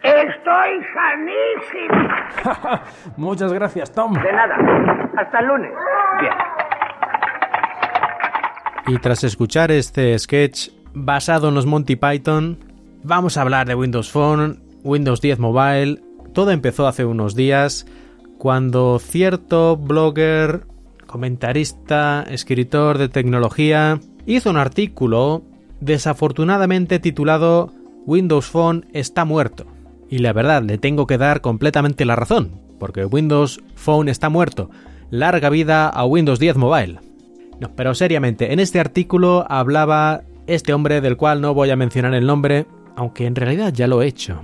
[0.03, 2.09] Estoy sanísimo.
[3.17, 4.13] Muchas gracias, Tom.
[4.15, 4.57] De nada.
[5.17, 5.73] Hasta el lunes.
[6.21, 6.33] Bien.
[8.87, 12.59] Y tras escuchar este sketch basado en los Monty Python,
[13.05, 16.03] vamos a hablar de Windows Phone, Windows 10 Mobile.
[16.33, 17.87] Todo empezó hace unos días
[18.39, 20.63] cuando cierto blogger,
[21.07, 25.43] comentarista, escritor de tecnología, hizo un artículo
[25.81, 27.73] desafortunadamente titulado
[28.07, 29.67] Windows Phone está muerto.
[30.11, 34.69] Y la verdad, le tengo que dar completamente la razón, porque Windows Phone está muerto.
[35.11, 36.99] Larga vida a Windows 10 Mobile.
[37.61, 42.13] No, pero seriamente, en este artículo hablaba este hombre del cual no voy a mencionar
[42.15, 44.41] el nombre, aunque en realidad ya lo he hecho.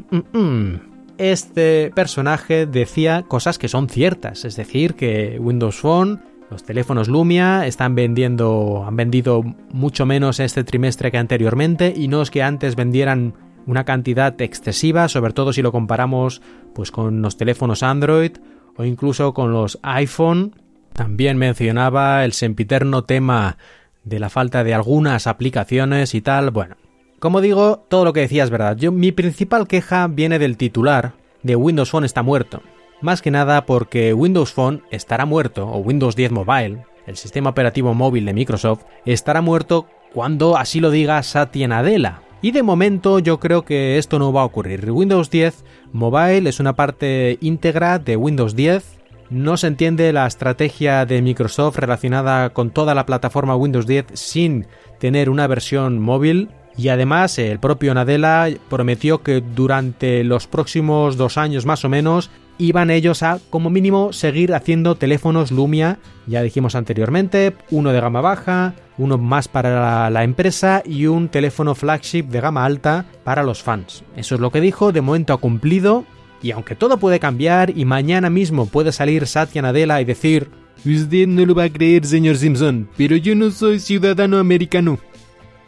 [1.18, 7.66] Este personaje decía cosas que son ciertas, es decir, que Windows Phone, los teléfonos Lumia
[7.66, 12.76] están vendiendo, han vendido mucho menos este trimestre que anteriormente y no es que antes
[12.76, 13.34] vendieran
[13.66, 16.40] una cantidad excesiva, sobre todo si lo comparamos
[16.74, 18.32] pues con los teléfonos Android
[18.76, 20.54] o incluso con los iPhone.
[20.92, 23.58] También mencionaba el sempiterno tema
[24.04, 26.50] de la falta de algunas aplicaciones y tal.
[26.50, 26.76] Bueno,
[27.18, 28.76] como digo, todo lo que decía es verdad.
[28.76, 32.62] Yo, mi principal queja viene del titular de Windows Phone está muerto.
[33.00, 37.94] Más que nada porque Windows Phone estará muerto, o Windows 10 Mobile, el sistema operativo
[37.94, 42.22] móvil de Microsoft, estará muerto cuando así lo diga Satya Nadella.
[42.42, 44.90] Y de momento yo creo que esto no va a ocurrir.
[44.90, 48.98] Windows 10 Mobile es una parte íntegra de Windows 10.
[49.30, 54.66] No se entiende la estrategia de Microsoft relacionada con toda la plataforma Windows 10 sin
[55.00, 56.50] tener una versión móvil.
[56.76, 62.30] Y además el propio Nadella prometió que durante los próximos dos años más o menos
[62.58, 68.20] iban ellos a como mínimo seguir haciendo teléfonos Lumia, ya dijimos anteriormente, uno de gama
[68.20, 73.62] baja, uno más para la, empresa y un teléfono flagship de gama alta para los
[73.62, 74.04] fans.
[74.16, 76.04] Eso es lo que dijo, de momento ha cumplido
[76.42, 80.50] y aunque todo puede cambiar y mañana mismo puede salir Satya Nadella y decir
[80.84, 84.98] Usted no lo va a creer, señor Simpson, pero yo no soy ciudadano americano.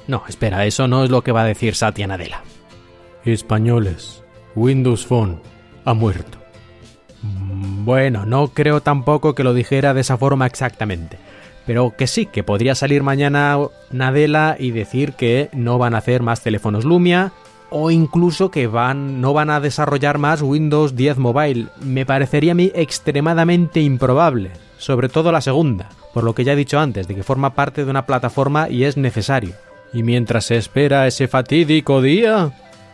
[0.06, 2.42] No, espera, eso no es lo que va a decir Satya Nadella.
[3.24, 4.22] Españoles,
[4.54, 5.40] Windows Phone
[5.84, 6.38] ha muerto.
[7.22, 11.18] Bueno, no creo tampoco que lo dijera de esa forma exactamente.
[11.68, 13.58] Pero que sí, que podría salir mañana
[13.90, 17.32] Nadella y decir que no van a hacer más teléfonos Lumia
[17.68, 21.66] o incluso que van, no van a desarrollar más Windows 10 Mobile.
[21.82, 26.56] Me parecería a mí extremadamente improbable, sobre todo la segunda, por lo que ya he
[26.56, 29.52] dicho antes, de que forma parte de una plataforma y es necesario.
[29.92, 32.50] Y mientras se espera ese fatídico día,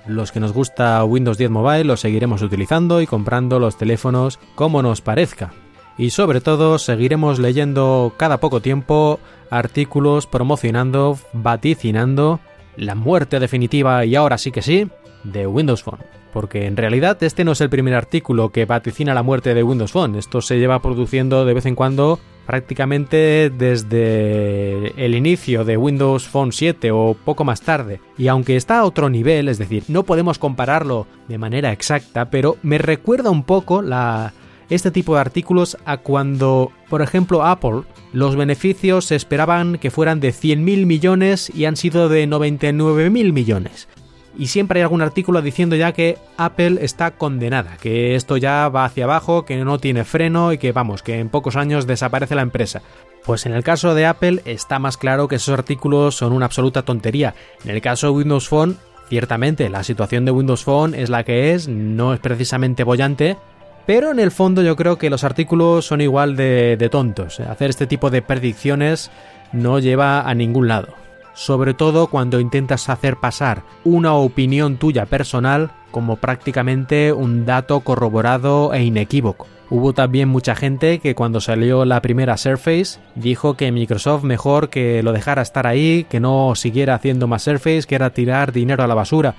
[0.08, 4.82] los que nos gusta Windows 10 Mobile lo seguiremos utilizando y comprando los teléfonos como
[4.82, 5.52] nos parezca.
[5.96, 12.40] Y sobre todo seguiremos leyendo cada poco tiempo artículos promocionando, vaticinando
[12.76, 14.88] la muerte definitiva y ahora sí que sí
[15.22, 16.00] de Windows Phone.
[16.32, 19.92] Porque en realidad este no es el primer artículo que vaticina la muerte de Windows
[19.92, 20.16] Phone.
[20.16, 26.50] Esto se lleva produciendo de vez en cuando prácticamente desde el inicio de Windows Phone
[26.50, 28.00] 7 o poco más tarde.
[28.18, 32.56] Y aunque está a otro nivel, es decir, no podemos compararlo de manera exacta, pero
[32.62, 34.32] me recuerda un poco la,
[34.70, 40.20] este tipo de artículos a cuando, por ejemplo, Apple, los beneficios se esperaban que fueran
[40.20, 43.88] de 100.000 millones y han sido de 99.000 millones.
[44.36, 48.84] y siempre hay algún artículo diciendo ya que Apple está condenada, que esto ya va
[48.84, 52.42] hacia abajo, que no tiene freno y que vamos, que en pocos años desaparece la
[52.42, 52.82] empresa.
[53.24, 56.82] Pues en el caso de Apple está más claro que esos artículos son una absoluta
[56.82, 57.34] tontería.
[57.64, 58.76] En el caso de Windows Phone,
[59.08, 63.38] ciertamente la situación de Windows Phone es la que es, no es precisamente bollante,
[63.86, 67.40] pero en el fondo yo creo que los artículos son igual de, tontos.
[67.40, 69.10] Hacer este tipo de predicciones
[69.52, 70.94] no lleva a ningún lado
[71.36, 78.72] sobre todo cuando intentas hacer pasar una opinión tuya personal como prácticamente un dato corroborado
[78.72, 79.48] e inequívoco.
[79.70, 85.02] Hubo también mucha gente que cuando salió la primera Surface dijo que Microsoft mejor que
[85.02, 88.86] lo dejara estar ahí, que no siguiera haciendo más Surface, que era tirar dinero a
[88.86, 89.34] la basura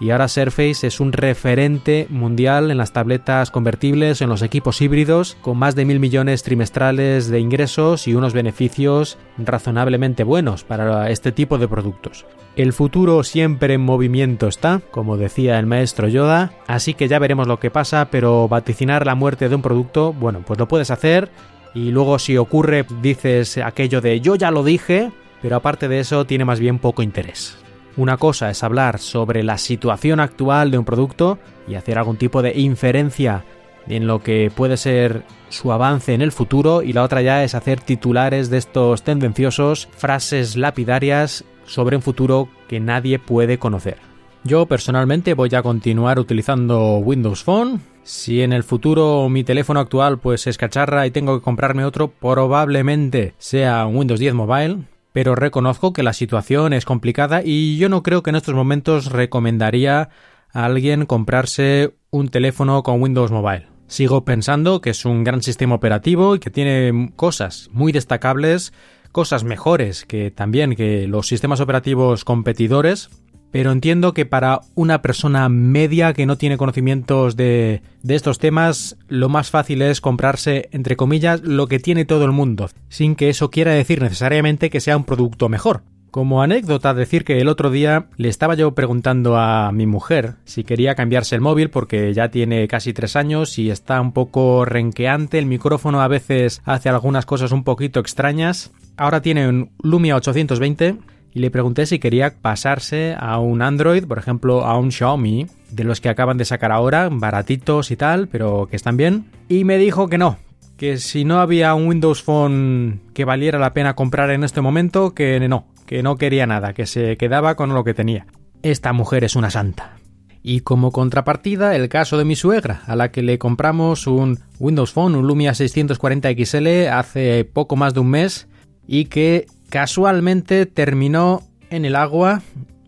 [0.00, 5.36] y ahora Surface es un referente mundial en las tabletas convertibles, en los equipos híbridos,
[5.42, 11.32] con más de mil millones trimestrales de ingresos y unos beneficios razonablemente buenos para este
[11.32, 12.24] tipo de productos.
[12.56, 17.46] El futuro siempre en movimiento está, como decía el maestro Yoda, así que ya veremos
[17.46, 21.30] lo que pasa, pero vaticinar la muerte de un producto, bueno, pues lo puedes hacer
[21.74, 26.24] y luego si ocurre dices aquello de yo ya lo dije, pero aparte de eso
[26.24, 27.59] tiene más bien poco interés.
[28.00, 32.40] Una cosa es hablar sobre la situación actual de un producto y hacer algún tipo
[32.40, 33.44] de inferencia
[33.86, 37.54] en lo que puede ser su avance en el futuro y la otra ya es
[37.54, 43.98] hacer titulares de estos tendenciosos, frases lapidarias sobre un futuro que nadie puede conocer.
[44.44, 47.82] Yo personalmente voy a continuar utilizando Windows Phone.
[48.02, 52.08] Si en el futuro mi teléfono actual pues es cacharra y tengo que comprarme otro,
[52.08, 54.78] probablemente sea un Windows 10 Mobile,
[55.12, 59.06] pero reconozco que la situación es complicada y yo no creo que en estos momentos
[59.06, 60.10] recomendaría
[60.52, 63.66] a alguien comprarse un teléfono con Windows Mobile.
[63.86, 68.72] Sigo pensando que es un gran sistema operativo y que tiene cosas muy destacables,
[69.10, 73.10] cosas mejores que también que los sistemas operativos competidores,
[73.50, 78.96] pero entiendo que para una persona media que no tiene conocimientos de, de, estos temas,
[79.08, 83.28] lo más fácil es comprarse, entre comillas, lo que tiene todo el mundo, sin que
[83.28, 85.82] eso quiera decir necesariamente que sea un producto mejor.
[86.10, 90.64] Como anécdota, decir que el otro día le estaba yo preguntando a mi mujer si
[90.64, 95.38] quería cambiarse el móvil porque ya tiene casi tres años y está un poco renqueante,
[95.38, 98.72] el micrófono a veces hace algunas cosas un poquito extrañas.
[98.96, 100.96] Ahora tiene un Lumia 820
[101.32, 105.84] y le pregunté si quería pasarse a un Android, por ejemplo, a un Xiaomi, de
[105.84, 109.26] los que acaban de sacar ahora, baratitos y tal, pero que están bien.
[109.48, 110.38] Y me dijo que no,
[110.76, 115.14] que si no había un Windows Phone que valiera la pena comprar en este momento,
[115.14, 118.26] que no, que no quería nada, que se quedaba con lo que tenía.
[118.62, 119.96] Esta mujer es una santa.
[120.42, 124.92] Y como contrapartida, el caso de mi suegra, a la que le compramos un Windows
[124.92, 128.48] Phone, un Lumia 640 XL, hace poco más de un mes,
[128.86, 132.42] y que casualmente terminó en el agua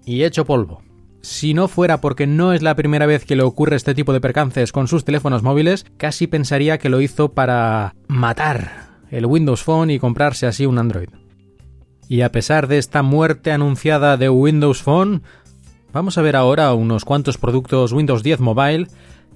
[0.04, 0.82] y hecho polvo.
[1.22, 4.20] Si no fuera porque no es la primera vez que le ocurre este tipo de
[4.20, 9.90] percances con sus teléfonos móviles, casi pensaría que lo hizo para matar el Windows Phone
[9.90, 11.08] y comprarse así un Android.
[12.08, 15.22] Y a pesar de esta muerte anunciada de Windows Phone,
[15.92, 18.88] vamos a ver ahora unos cuantos productos Windows 10 Mobile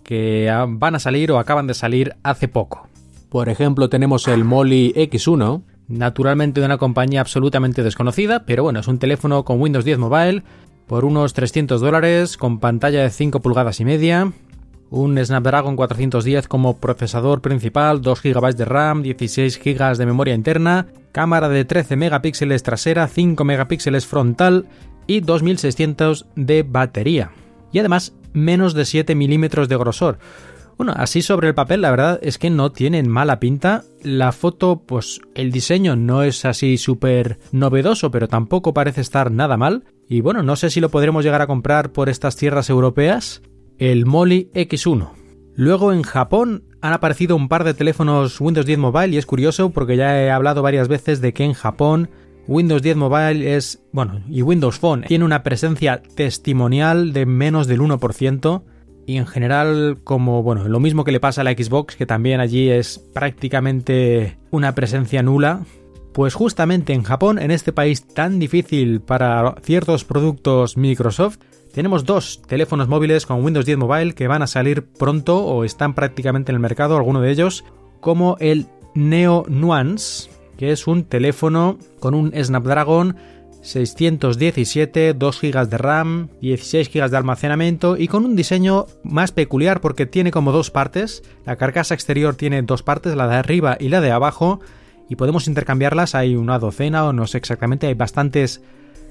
[0.03, 2.89] que van a salir o acaban de salir hace poco.
[3.29, 8.89] Por ejemplo, tenemos el Molly X1, naturalmente de una compañía absolutamente desconocida, pero bueno, es
[8.89, 10.43] un teléfono con Windows 10 Mobile
[10.87, 14.33] por unos 300 dólares, con pantalla de 5 pulgadas y media,
[14.91, 20.87] un Snapdragon 410 como procesador principal, 2 GB de RAM, 16 GB de memoria interna,
[21.13, 24.67] cámara de 13 megapíxeles trasera, 5 megapíxeles frontal
[25.07, 27.31] y 2600 de batería.
[27.73, 30.19] Y además menos de 7 milímetros de grosor,
[30.77, 33.85] bueno, así sobre el papel, la verdad es que no tienen mala pinta.
[34.03, 39.57] La foto, pues el diseño no es así súper novedoso, pero tampoco parece estar nada
[39.57, 39.85] mal.
[40.09, 43.43] Y bueno, no sé si lo podremos llegar a comprar por estas tierras europeas.
[43.79, 45.11] El Molly X1.
[45.55, 49.71] Luego en Japón han aparecido un par de teléfonos Windows 10 Mobile y es curioso
[49.71, 52.11] porque ya he hablado varias veces de que en Japón
[52.47, 57.81] Windows 10 Mobile es, bueno, y Windows Phone tiene una presencia testimonial de menos del
[57.81, 58.63] 1%
[59.07, 62.41] y en general como bueno lo mismo que le pasa a la Xbox que también
[62.41, 65.61] allí es prácticamente una presencia nula
[66.13, 71.39] pues justamente en Japón en este país tan difícil para ciertos productos Microsoft
[71.73, 75.95] tenemos dos teléfonos móviles con Windows 10 Mobile que van a salir pronto o están
[75.95, 77.65] prácticamente en el mercado alguno de ellos
[78.01, 83.17] como el Neo Nuance que es un teléfono con un Snapdragon
[83.67, 89.81] 617, 2 GB de RAM, 16 GB de almacenamiento y con un diseño más peculiar
[89.81, 91.23] porque tiene como dos partes.
[91.45, 94.61] La carcasa exterior tiene dos partes, la de arriba y la de abajo,
[95.09, 96.15] y podemos intercambiarlas.
[96.15, 98.63] Hay una docena o no sé exactamente, hay bastantes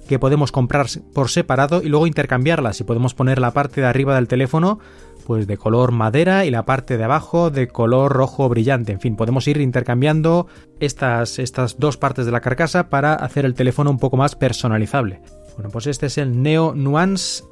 [0.08, 4.16] que podemos comprar por separado y luego intercambiarlas y podemos poner la parte de arriba
[4.16, 4.80] del teléfono
[5.26, 8.91] pues de color madera y la parte de abajo de color rojo brillante.
[8.91, 10.47] En fin, podemos ir intercambiando
[10.80, 15.22] estas, estas dos partes de la carcasa para hacer el teléfono un poco más personalizable.
[15.56, 17.43] Bueno, pues este es el Neo Nuance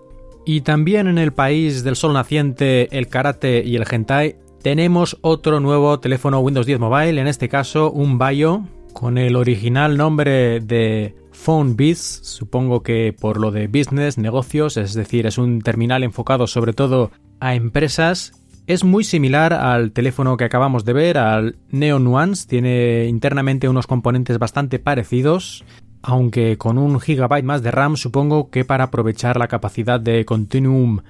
[0.46, 5.60] y también en el país del sol naciente, el karate y el hentai tenemos otro
[5.60, 8.62] nuevo teléfono Windows 10 Mobile, en este caso un Bayo
[8.94, 14.94] con el original nombre de Phone Biz, supongo que por lo de business, negocios, es
[14.94, 18.32] decir, es un terminal enfocado sobre todo a empresas.
[18.66, 23.88] Es muy similar al teléfono que acabamos de ver, al Neo Nuance, tiene internamente unos
[23.88, 25.66] componentes bastante parecidos,
[26.02, 31.02] aunque con un gigabyte más de RAM supongo que para aprovechar la capacidad de Continuum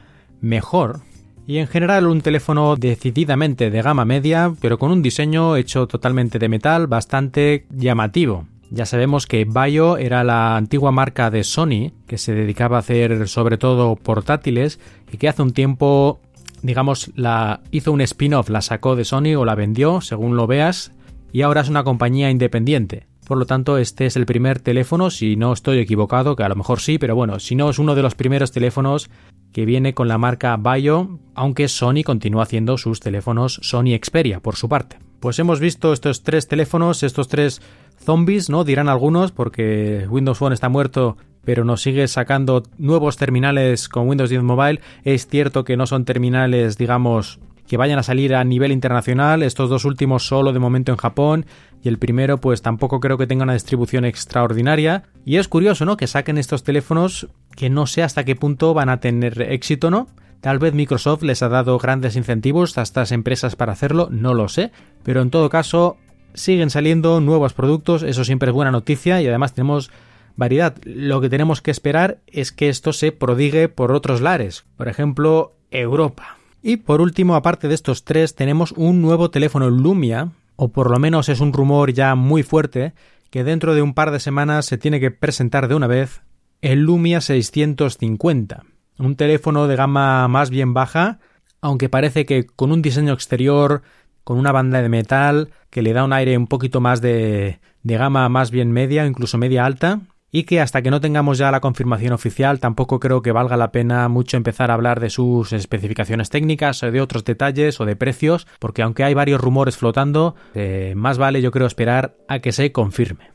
[0.41, 1.01] mejor.
[1.45, 6.39] Y en general un teléfono decididamente de gama media, pero con un diseño hecho totalmente
[6.39, 8.47] de metal bastante llamativo.
[8.74, 13.28] Ya sabemos que Bayo era la antigua marca de Sony, que se dedicaba a hacer
[13.28, 14.80] sobre todo portátiles
[15.11, 16.19] y que hace un tiempo,
[16.63, 20.91] digamos, la hizo un spin-off, la sacó de Sony o la vendió, según lo veas,
[21.32, 23.05] y ahora es una compañía independiente.
[23.28, 26.55] Por lo tanto, este es el primer teléfono, si no estoy equivocado, que a lo
[26.55, 29.11] mejor sí, pero bueno, si no es uno de los primeros teléfonos
[29.51, 34.55] que viene con la marca Bayo, aunque Sony continúa haciendo sus teléfonos Sony Xperia por
[34.55, 34.97] su parte.
[35.24, 37.61] Pues hemos visto estos tres teléfonos, estos tres
[37.97, 38.65] zombies, ¿no?
[38.65, 41.15] Dirán algunos, porque Windows Phone está muerto,
[41.45, 44.82] pero nos sigue sacando nuevos terminales con Windows 10 Mobile.
[45.05, 49.69] Es cierto que no son terminales, digamos, que vayan a salir a nivel internacional, estos
[49.69, 51.45] dos últimos solo de momento en Japón
[51.82, 55.95] y el primero pues tampoco creo que tenga una distribución extraordinaria y es curioso, ¿no?
[55.95, 60.09] que saquen estos teléfonos que no sé hasta qué punto van a tener éxito, ¿no?
[60.43, 64.49] Tal vez Microsoft les ha dado grandes incentivos a estas empresas para hacerlo, no lo
[64.49, 65.95] sé, pero en todo caso
[66.33, 69.89] siguen saliendo nuevos productos, eso siempre es buena noticia y además tenemos
[70.35, 70.75] variedad.
[70.83, 75.53] Lo que tenemos que esperar es que esto se prodigue por otros lares, por ejemplo,
[75.71, 76.35] Europa.
[76.61, 80.99] Y por último, aparte de estos tres, tenemos un nuevo teléfono Lumia, o por lo
[80.99, 82.91] menos es un rumor ya muy fuerte,
[83.29, 86.21] que dentro de un par de semanas se tiene que presentar de una vez
[86.59, 88.65] el Lumia 650,
[89.05, 91.19] un teléfono de gama más bien baja,
[91.61, 93.81] aunque parece que con un diseño exterior,
[94.23, 97.97] con una banda de metal que le da un aire un poquito más de, de
[97.97, 100.01] gama más bien media, incluso media alta,
[100.31, 103.71] y que hasta que no tengamos ya la confirmación oficial tampoco creo que valga la
[103.71, 107.95] pena mucho empezar a hablar de sus especificaciones técnicas o de otros detalles o de
[107.95, 112.51] precios, porque aunque hay varios rumores flotando, eh, más vale yo creo esperar a que
[112.51, 113.31] se confirme.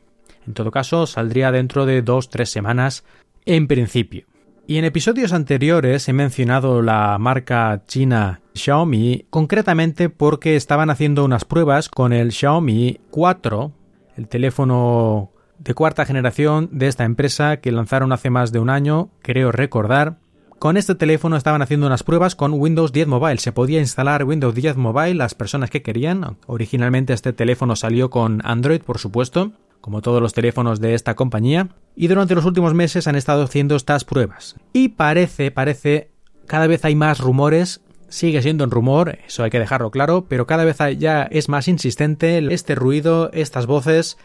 [0.46, 3.04] En todo caso, saldría dentro de dos tres semanas
[3.44, 4.28] en principio.
[4.70, 11.46] Y en episodios anteriores he mencionado la marca china Xiaomi, concretamente porque estaban haciendo unas
[11.46, 13.72] pruebas con el Xiaomi 4,
[14.18, 19.08] el teléfono de cuarta generación de esta empresa que lanzaron hace más de un año,
[19.22, 20.18] creo recordar.
[20.58, 23.38] Con este teléfono estaban haciendo unas pruebas con Windows 10 Mobile.
[23.38, 26.36] Se podía instalar Windows 10 Mobile las personas que querían.
[26.46, 31.68] Originalmente este teléfono salió con Android, por supuesto, como todos los teléfonos de esta compañía.
[31.95, 34.57] Y durante los últimos meses han estado haciendo estas pruebas.
[34.72, 36.11] Y parece, parece,
[36.47, 40.47] cada vez hay más rumores sigue siendo un rumor, eso hay que dejarlo claro, pero
[40.47, 44.16] cada vez ya es más insistente este ruido, estas voces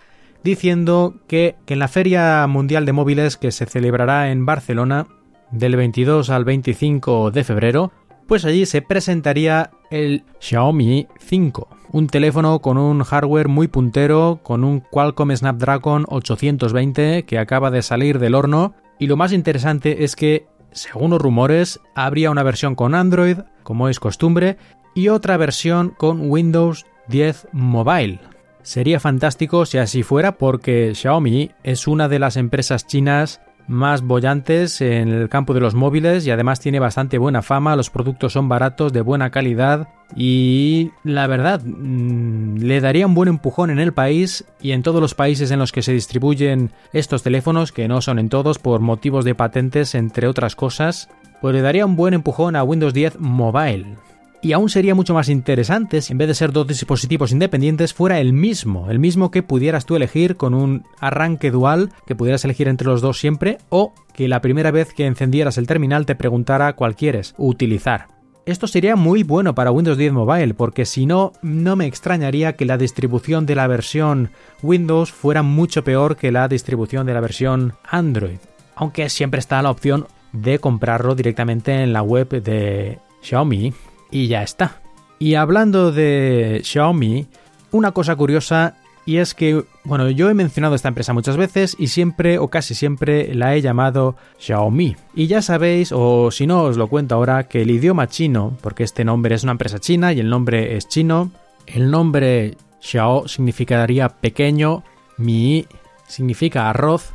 [0.43, 5.07] diciendo que, en la Feria Mundial de Móviles que se celebrará en Barcelona
[5.51, 7.91] del 22 al 25 de febrero,
[8.27, 14.63] pues allí se presentaría el Xiaomi 5, un teléfono con un hardware muy puntero, con
[14.63, 20.15] un Qualcomm Snapdragon 820 que acaba de salir del horno, y lo más interesante es
[20.15, 24.57] que, según los rumores, habría una versión con Android, como es costumbre,
[24.95, 28.19] y otra versión con Windows 10 Mobile,
[28.63, 34.81] Sería fantástico si así fuera porque Xiaomi es una de las empresas chinas más bollantes
[34.81, 38.49] en el campo de los móviles y además tiene bastante buena fama, los productos son
[38.49, 43.93] baratos, de buena calidad y la verdad mm, le daría un buen empujón en el
[43.93, 48.01] país y en todos los países en los que se distribuyen estos teléfonos, que no
[48.01, 51.09] son en todos por motivos de patentes entre otras cosas,
[51.41, 53.97] pues le daría un buen empujón a Windows 10 Mobile
[54.43, 58.19] y aún sería mucho más interesante si en vez de ser dos dispositivos independientes fuera
[58.19, 62.67] el mismo, el mismo que pudieras tú elegir con un arranque dual, que pudieras elegir
[62.67, 66.73] entre los dos siempre, o que la primera vez que encendieras el terminal te preguntara
[66.73, 68.07] cuál quieres utilizar.
[68.45, 72.65] Esto sería muy bueno para Windows 10 Mobile, porque si no, no me extrañaría que
[72.65, 74.31] la distribución de la versión
[74.61, 78.39] Windows fuera mucho peor que la distribución de la versión Android.
[78.75, 83.73] Aunque siempre está la opción de comprarlo directamente en la web de Xiaomi,
[84.13, 84.79] y ya está.
[85.19, 87.27] Y hablando de Xiaomi,
[87.71, 91.87] una cosa curiosa y es que Bueno, yo he mencionado esta empresa muchas veces y
[91.87, 94.95] siempre o casi siempre la he llamado Xiaomi.
[95.13, 98.83] Y ya sabéis, o si no os lo cuento ahora, que el idioma chino, porque
[98.83, 101.31] este nombre es una empresa china y el nombre es chino,
[101.65, 104.83] el nombre Xiao significaría pequeño,
[105.17, 105.67] Mi
[106.07, 107.13] significa arroz,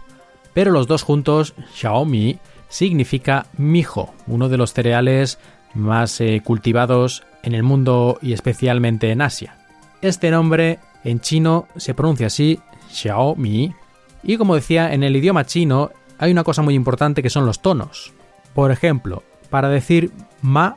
[0.53, 2.39] pero los dos juntos, Xiaomi,
[2.69, 5.39] significa mijo, uno de los cereales
[5.79, 9.57] más eh, cultivados en el mundo y especialmente en Asia.
[10.03, 12.61] Este nombre en chino se pronuncia así,
[12.91, 13.75] Xiaomi.
[14.23, 17.63] Y como decía, en el idioma chino hay una cosa muy importante que son los
[17.63, 18.13] tonos.
[18.55, 20.11] Por ejemplo, para decir
[20.43, 20.77] ma,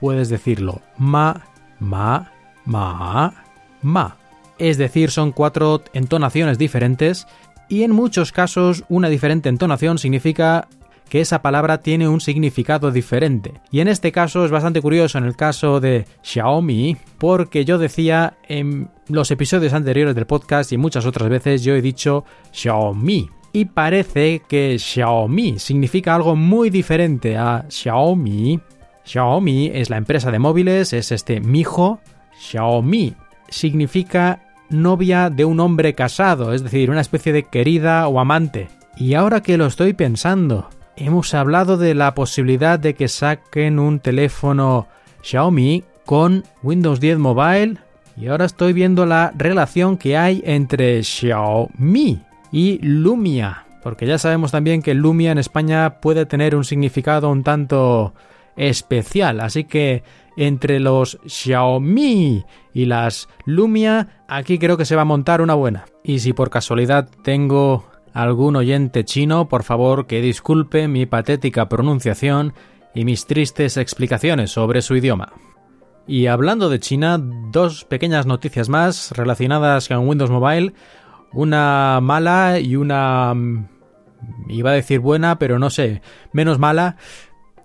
[0.00, 1.42] puedes decirlo ma,
[1.78, 2.32] ma,
[2.64, 3.44] ma,
[3.82, 4.16] ma.
[4.58, 7.26] Es decir, son cuatro entonaciones diferentes
[7.68, 10.68] y en muchos casos una diferente entonación significa
[11.10, 13.54] que esa palabra tiene un significado diferente.
[13.70, 18.38] Y en este caso es bastante curioso en el caso de Xiaomi, porque yo decía
[18.48, 23.28] en los episodios anteriores del podcast y muchas otras veces yo he dicho Xiaomi.
[23.52, 28.60] Y parece que Xiaomi significa algo muy diferente a Xiaomi.
[29.04, 32.00] Xiaomi es la empresa de móviles, es este mijo.
[32.38, 33.14] Xiaomi
[33.48, 38.68] significa novia de un hombre casado, es decir, una especie de querida o amante.
[38.96, 40.68] Y ahora que lo estoy pensando,
[41.00, 44.86] hemos hablado de la posibilidad de que saquen un teléfono
[45.22, 47.78] Xiaomi con Windows 10 Mobile
[48.16, 52.22] y ahora estoy viendo la relación que hay entre Xiaomi
[52.52, 57.44] y Lumia, porque ya sabemos también que Lumia en España puede tener un significado un
[57.44, 58.12] tanto
[58.56, 60.02] especial, así que
[60.36, 62.44] entre los Xiaomi
[62.74, 65.86] y las Lumia, aquí creo que se va a montar una buena.
[66.04, 72.54] Y si por casualidad tengo algún oyente chino, por favor que disculpe mi patética pronunciación
[72.94, 75.32] y mis tristes explicaciones sobre su idioma.
[76.06, 80.72] Y hablando de China, dos pequeñas noticias más relacionadas con Windows Mobile,
[81.32, 83.32] una mala y una...
[83.34, 83.68] Mm,
[84.48, 86.02] iba a decir buena, pero no sé,
[86.32, 86.96] menos mala.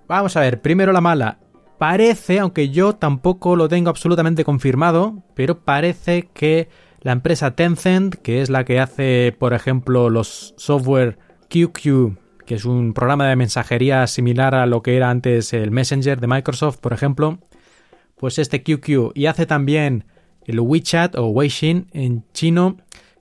[0.08, 1.40] Vamos a ver, primero la mala.
[1.80, 6.70] Parece, aunque yo tampoco lo tengo absolutamente confirmado, pero parece que
[7.06, 12.66] la empresa Tencent, que es la que hace, por ejemplo, los software QQ, que es
[12.66, 16.94] un programa de mensajería similar a lo que era antes el Messenger de Microsoft, por
[16.94, 17.38] ejemplo,
[18.16, 20.06] pues este QQ y hace también
[20.46, 22.78] el WeChat o Weixin en chino,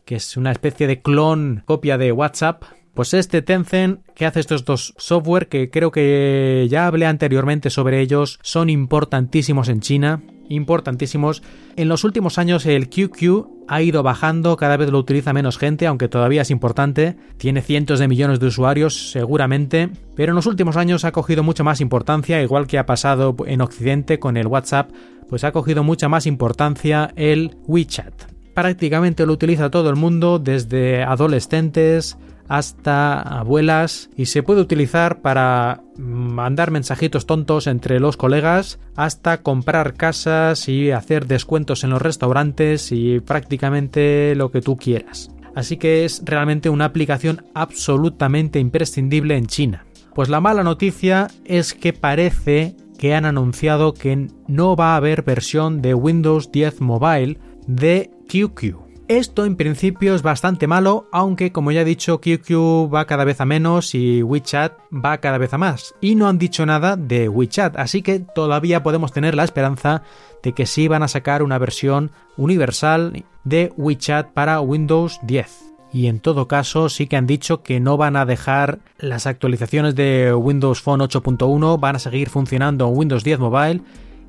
[0.06, 2.62] que es una especie de clon copia de WhatsApp,
[2.94, 8.00] pues este Tencent que hace estos dos software que creo que ya hablé anteriormente sobre
[8.00, 11.42] ellos, son importantísimos en China, importantísimos.
[11.76, 15.86] En los últimos años el QQ ha ido bajando, cada vez lo utiliza menos gente,
[15.86, 20.76] aunque todavía es importante, tiene cientos de millones de usuarios seguramente, pero en los últimos
[20.76, 24.90] años ha cogido mucha más importancia, igual que ha pasado en Occidente con el WhatsApp,
[25.28, 28.14] pues ha cogido mucha más importancia el WeChat.
[28.54, 32.16] Prácticamente lo utiliza todo el mundo, desde adolescentes,
[32.48, 39.94] hasta abuelas y se puede utilizar para mandar mensajitos tontos entre los colegas hasta comprar
[39.94, 45.30] casas y hacer descuentos en los restaurantes y prácticamente lo que tú quieras.
[45.54, 49.86] Así que es realmente una aplicación absolutamente imprescindible en China.
[50.14, 55.22] Pues la mala noticia es que parece que han anunciado que no va a haber
[55.22, 58.83] versión de Windows 10 Mobile de QQ.
[59.08, 63.38] Esto en principio es bastante malo, aunque como ya he dicho, QQ va cada vez
[63.42, 65.94] a menos y WeChat va cada vez a más.
[66.00, 70.02] Y no han dicho nada de WeChat, así que todavía podemos tener la esperanza
[70.42, 76.08] de que sí van a sacar una versión universal de WeChat para Windows 10 y
[76.08, 80.34] en todo caso sí que han dicho que no van a dejar las actualizaciones de
[80.34, 83.80] Windows Phone 8.1, van a seguir funcionando en Windows 10 Mobile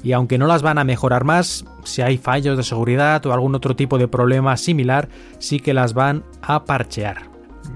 [0.06, 3.56] y aunque no las van a mejorar más, si hay fallos de seguridad o algún
[3.56, 7.24] otro tipo de problema similar, sí que las van a parchear.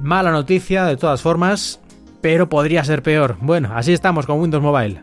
[0.03, 1.81] Mala noticia de todas formas,
[2.21, 3.37] pero podría ser peor.
[3.41, 5.01] Bueno, así estamos con Windows Mobile.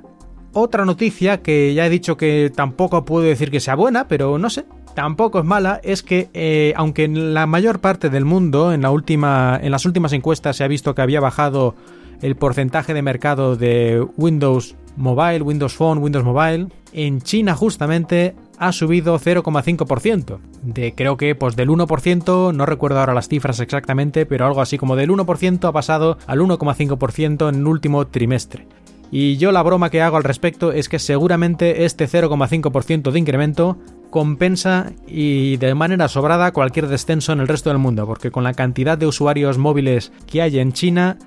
[0.53, 4.49] Otra noticia que ya he dicho que tampoco puedo decir que sea buena, pero no
[4.49, 4.64] sé,
[4.95, 8.93] tampoco es mala, es que eh, aunque en la mayor parte del mundo, en, la
[8.93, 11.74] última, en las últimas encuestas se ha visto que había bajado
[12.22, 18.72] el porcentaje de mercado de Windows Mobile, Windows Phone, Windows Mobile, en China justamente ha
[18.72, 20.38] subido 0,5%.
[20.62, 24.78] De creo que pues del 1%, no recuerdo ahora las cifras exactamente, pero algo así
[24.78, 28.66] como del 1% ha pasado al 1,5% en el último trimestre.
[29.12, 33.76] Y yo la broma que hago al respecto es que seguramente este 0,5% de incremento
[34.09, 38.55] compensa y de manera sobrada cualquier descenso en el resto del mundo, porque con la
[38.55, 41.18] cantidad de usuarios móviles que hay en China,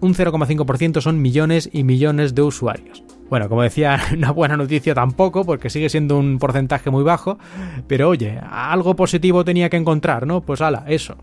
[0.00, 3.02] un 0,5% son millones y millones de usuarios.
[3.30, 7.38] Bueno, como decía, una buena noticia tampoco, porque sigue siendo un porcentaje muy bajo,
[7.86, 10.40] pero oye, algo positivo tenía que encontrar, ¿no?
[10.40, 11.16] Pues ala, eso.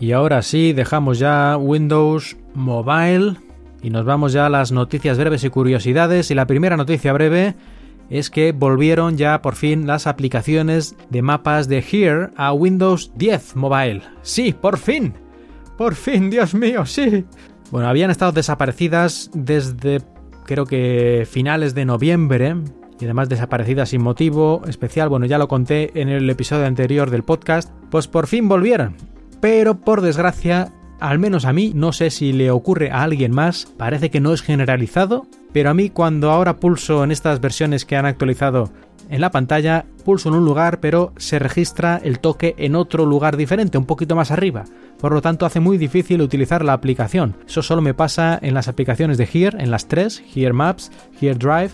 [0.00, 3.36] Y ahora sí, dejamos ya Windows Mobile
[3.82, 6.30] y nos vamos ya a las noticias breves y curiosidades.
[6.30, 7.56] Y la primera noticia breve
[8.08, 13.56] es que volvieron ya por fin las aplicaciones de mapas de Here a Windows 10
[13.56, 14.02] Mobile.
[14.22, 15.14] Sí, por fin.
[15.76, 17.24] Por fin, Dios mío, sí.
[17.70, 20.00] Bueno, habían estado desaparecidas desde
[20.48, 22.56] creo que finales de noviembre
[22.98, 25.10] y además desaparecidas sin motivo especial.
[25.10, 27.70] Bueno, ya lo conté en el episodio anterior del podcast.
[27.90, 28.96] Pues por fin volvieron.
[29.40, 33.66] Pero por desgracia al menos a mí, no sé si le ocurre a alguien más,
[33.76, 37.96] parece que no es generalizado, pero a mí cuando ahora pulso en estas versiones que
[37.96, 38.72] han actualizado
[39.10, 43.36] en la pantalla, pulso en un lugar, pero se registra el toque en otro lugar
[43.36, 44.64] diferente, un poquito más arriba.
[45.00, 47.36] Por lo tanto, hace muy difícil utilizar la aplicación.
[47.46, 50.90] Eso solo me pasa en las aplicaciones de Here, en las tres, Here Maps,
[51.20, 51.70] Here Drive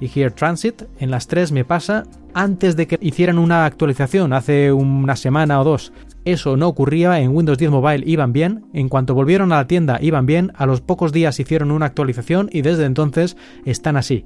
[0.00, 0.82] y Here Transit.
[0.98, 5.64] En las tres me pasa antes de que hicieran una actualización hace una semana o
[5.64, 5.92] dos.
[6.24, 8.66] Eso no ocurría en Windows 10 Mobile, iban bien.
[8.74, 10.52] En cuanto volvieron a la tienda, iban bien.
[10.56, 14.24] A los pocos días hicieron una actualización y desde entonces están así.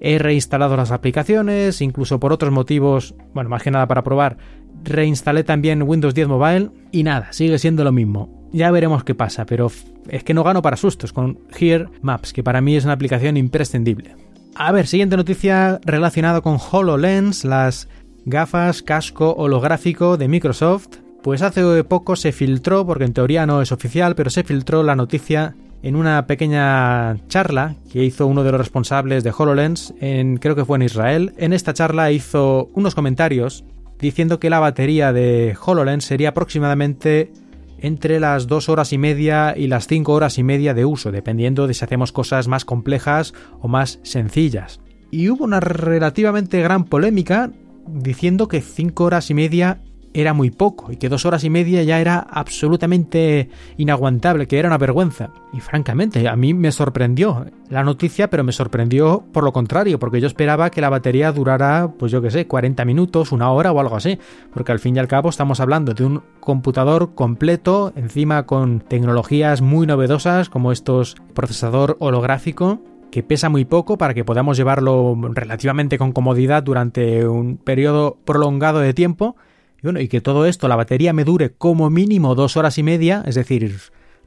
[0.00, 4.38] He reinstalado las aplicaciones, incluso por otros motivos, bueno, más que nada para probar,
[4.84, 8.48] reinstalé también Windows 10 Mobile y nada, sigue siendo lo mismo.
[8.52, 9.70] Ya veremos qué pasa, pero
[10.08, 13.36] es que no gano para sustos con Here Maps, que para mí es una aplicación
[13.36, 14.14] imprescindible.
[14.54, 17.88] A ver, siguiente noticia relacionada con HoloLens, las
[18.24, 23.72] gafas casco holográfico de Microsoft pues hace poco se filtró, porque en teoría no es
[23.72, 28.60] oficial, pero se filtró la noticia en una pequeña charla que hizo uno de los
[28.60, 31.32] responsables de HoloLens, en, creo que fue en Israel.
[31.36, 33.64] En esta charla hizo unos comentarios
[33.98, 37.32] diciendo que la batería de HoloLens sería aproximadamente
[37.80, 41.66] entre las dos horas y media y las cinco horas y media de uso, dependiendo
[41.66, 44.80] de si hacemos cosas más complejas o más sencillas.
[45.10, 47.50] Y hubo una relativamente gran polémica
[47.86, 49.80] diciendo que cinco horas y media
[50.14, 54.68] era muy poco y que dos horas y media ya era absolutamente inaguantable, que era
[54.68, 55.30] una vergüenza.
[55.52, 60.20] Y francamente, a mí me sorprendió la noticia, pero me sorprendió por lo contrario, porque
[60.20, 63.80] yo esperaba que la batería durara, pues yo qué sé, 40 minutos, una hora o
[63.80, 64.18] algo así,
[64.52, 69.60] porque al fin y al cabo estamos hablando de un computador completo, encima con tecnologías
[69.60, 72.80] muy novedosas como estos procesador holográfico
[73.10, 78.80] que pesa muy poco para que podamos llevarlo relativamente con comodidad durante un periodo prolongado
[78.80, 79.36] de tiempo
[79.78, 82.82] y bueno, y que todo esto, la batería me dure como mínimo dos horas y
[82.82, 83.78] media, es decir,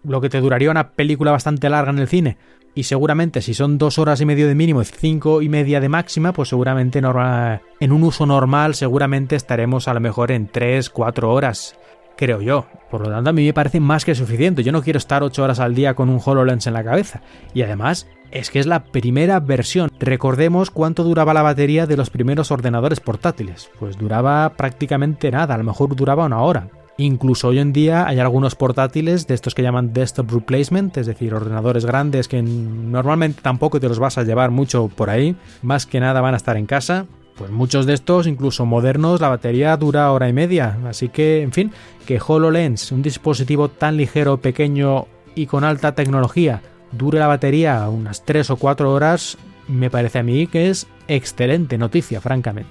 [0.03, 2.37] lo que te duraría una película bastante larga en el cine.
[2.73, 5.89] Y seguramente si son dos horas y medio de mínimo y cinco y media de
[5.89, 11.33] máxima, pues seguramente en un uso normal seguramente estaremos a lo mejor en tres, cuatro
[11.33, 11.75] horas
[12.21, 12.67] creo yo.
[12.91, 14.63] Por lo tanto, a mí me parece más que suficiente.
[14.63, 17.21] Yo no quiero estar 8 horas al día con un HoloLens en la cabeza.
[17.55, 19.91] Y además, es que es la primera versión.
[19.99, 23.69] Recordemos cuánto duraba la batería de los primeros ordenadores portátiles.
[23.79, 26.69] Pues duraba prácticamente nada, a lo mejor duraba una hora.
[26.97, 31.33] Incluso hoy en día hay algunos portátiles de estos que llaman desktop replacement, es decir,
[31.33, 35.99] ordenadores grandes que normalmente tampoco te los vas a llevar mucho por ahí, más que
[35.99, 37.05] nada van a estar en casa
[37.37, 40.77] pues muchos de estos, incluso modernos, la batería dura hora y media.
[40.85, 41.71] Así que, en fin,
[42.05, 46.61] que HoloLens, un dispositivo tan ligero, pequeño y con alta tecnología,
[46.91, 49.37] dure la batería unas 3 o 4 horas,
[49.67, 52.69] me parece a mí que es excelente noticia, francamente.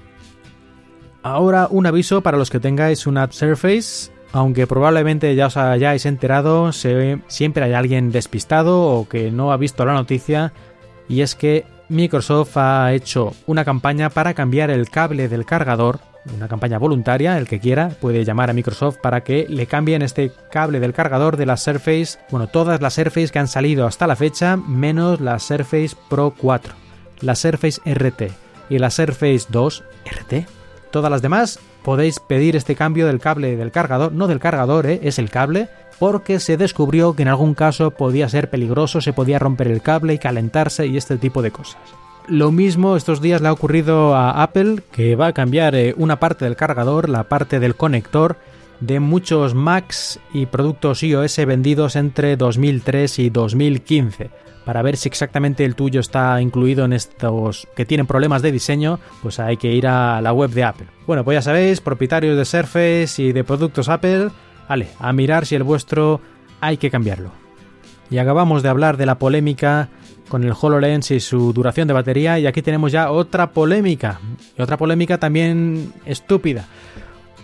[1.22, 6.72] Ahora un aviso para los que tengáis una Surface, aunque probablemente ya os hayáis enterado,
[6.72, 10.52] siempre hay alguien despistado o que no ha visto la noticia,
[11.08, 15.98] y es que Microsoft ha hecho una campaña para cambiar el cable del cargador,
[16.34, 20.32] una campaña voluntaria, el que quiera puede llamar a Microsoft para que le cambien este
[20.50, 24.16] cable del cargador de las Surface, bueno, todas las Surface que han salido hasta la
[24.16, 26.74] fecha, menos la Surface Pro 4,
[27.20, 28.32] la Surface RT
[28.68, 30.46] y la Surface 2 RT.
[30.90, 35.00] Todas las demás podéis pedir este cambio del cable del cargador, no del cargador, ¿eh?
[35.02, 35.68] es el cable,
[35.98, 40.14] porque se descubrió que en algún caso podía ser peligroso, se podía romper el cable
[40.14, 41.80] y calentarse y este tipo de cosas.
[42.30, 46.20] Lo mismo estos días le ha ocurrido a Apple, que va a cambiar eh, una
[46.20, 48.36] parte del cargador, la parte del conector,
[48.78, 54.30] de muchos Macs y productos iOS vendidos entre 2003 y 2015.
[54.64, 59.00] Para ver si exactamente el tuyo está incluido en estos que tienen problemas de diseño,
[59.22, 60.86] pues hay que ir a la web de Apple.
[61.06, 64.30] Bueno, pues ya sabéis, propietarios de Surface y de productos Apple,
[64.70, 66.20] Vale, a mirar si el vuestro
[66.60, 67.32] hay que cambiarlo.
[68.08, 69.88] Y acabamos de hablar de la polémica
[70.30, 74.20] con el HoloLens y su duración de batería y aquí tenemos ya otra polémica.
[74.56, 76.66] Y otra polémica también estúpida.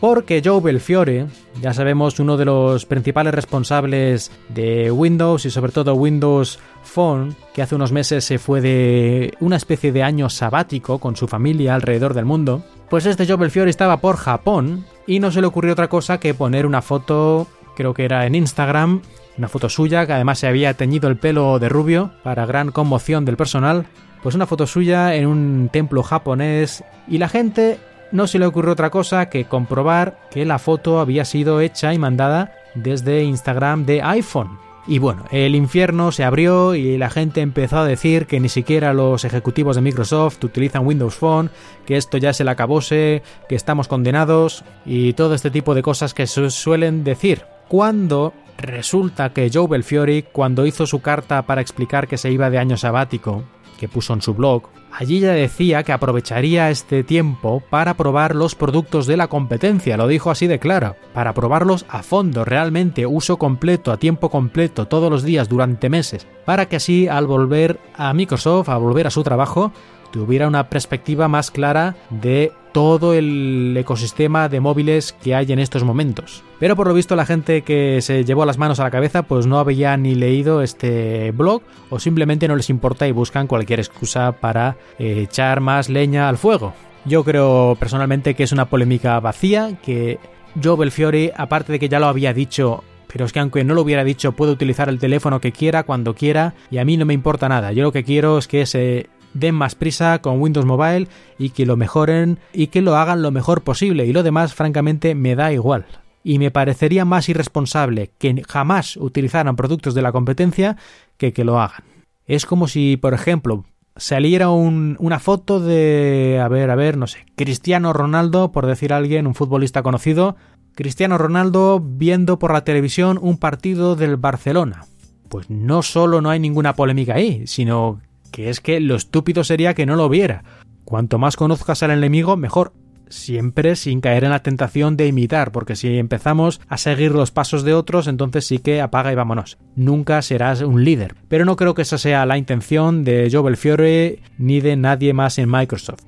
[0.00, 1.26] Porque Joe Belfiore,
[1.60, 7.62] ya sabemos, uno de los principales responsables de Windows y sobre todo Windows Phone, que
[7.62, 12.14] hace unos meses se fue de una especie de año sabático con su familia alrededor
[12.14, 15.88] del mundo, pues este Joe Belfiore estaba por Japón y no se le ocurrió otra
[15.88, 19.02] cosa que poner una foto creo que era en Instagram,
[19.38, 23.24] una foto suya que además se había teñido el pelo de rubio para gran conmoción
[23.24, 23.86] del personal,
[24.22, 27.78] pues una foto suya en un templo japonés y la gente
[28.12, 31.98] no se le ocurrió otra cosa que comprobar que la foto había sido hecha y
[31.98, 34.58] mandada desde Instagram de iPhone.
[34.88, 38.94] Y bueno, el infierno se abrió y la gente empezó a decir que ni siquiera
[38.94, 41.50] los ejecutivos de Microsoft utilizan Windows Phone,
[41.84, 46.14] que esto ya se le acabose, que estamos condenados y todo este tipo de cosas
[46.14, 47.42] que se suelen decir.
[47.66, 52.58] Cuando resulta que Joe Belfiore, cuando hizo su carta para explicar que se iba de
[52.58, 53.44] año sabático,
[53.78, 58.54] que puso en su blog, allí ya decía que aprovecharía este tiempo para probar los
[58.54, 63.36] productos de la competencia, lo dijo así de claro, para probarlos a fondo, realmente, uso
[63.36, 68.12] completo, a tiempo completo, todos los días, durante meses, para que así al volver a
[68.14, 69.72] Microsoft, a volver a su trabajo,
[70.16, 75.84] tuviera una perspectiva más clara de todo el ecosistema de móviles que hay en estos
[75.84, 76.42] momentos.
[76.58, 79.46] Pero por lo visto la gente que se llevó las manos a la cabeza pues
[79.46, 81.60] no había ni leído este blog
[81.90, 86.72] o simplemente no les importa y buscan cualquier excusa para echar más leña al fuego.
[87.04, 90.18] Yo creo personalmente que es una polémica vacía, que
[90.62, 93.80] Joe Belfiore, aparte de que ya lo había dicho pero es que aunque no lo
[93.80, 97.14] hubiera dicho, puede utilizar el teléfono que quiera, cuando quiera, y a mí no me
[97.14, 97.72] importa nada.
[97.72, 99.08] Yo lo que quiero es que se
[99.38, 101.08] den más prisa con Windows Mobile
[101.38, 105.14] y que lo mejoren y que lo hagan lo mejor posible y lo demás francamente
[105.14, 105.86] me da igual.
[106.22, 110.76] Y me parecería más irresponsable que jamás utilizaran productos de la competencia
[111.16, 111.84] que que lo hagan.
[112.26, 113.64] Es como si, por ejemplo,
[113.96, 119.26] saliera una foto de, a ver, a ver, no sé, Cristiano Ronaldo, por decir alguien,
[119.26, 120.36] un futbolista conocido,
[120.74, 124.84] Cristiano Ronaldo viendo por la televisión un partido del Barcelona.
[125.28, 129.74] Pues no solo no hay ninguna polémica ahí, sino que es que lo estúpido sería
[129.74, 130.44] que no lo viera.
[130.84, 132.72] Cuanto más conozcas al enemigo, mejor.
[133.08, 137.62] Siempre sin caer en la tentación de imitar, porque si empezamos a seguir los pasos
[137.62, 139.58] de otros, entonces sí que apaga y vámonos.
[139.76, 141.14] Nunca serás un líder.
[141.28, 145.38] Pero no creo que esa sea la intención de Joe Belfiore ni de nadie más
[145.38, 146.02] en Microsoft.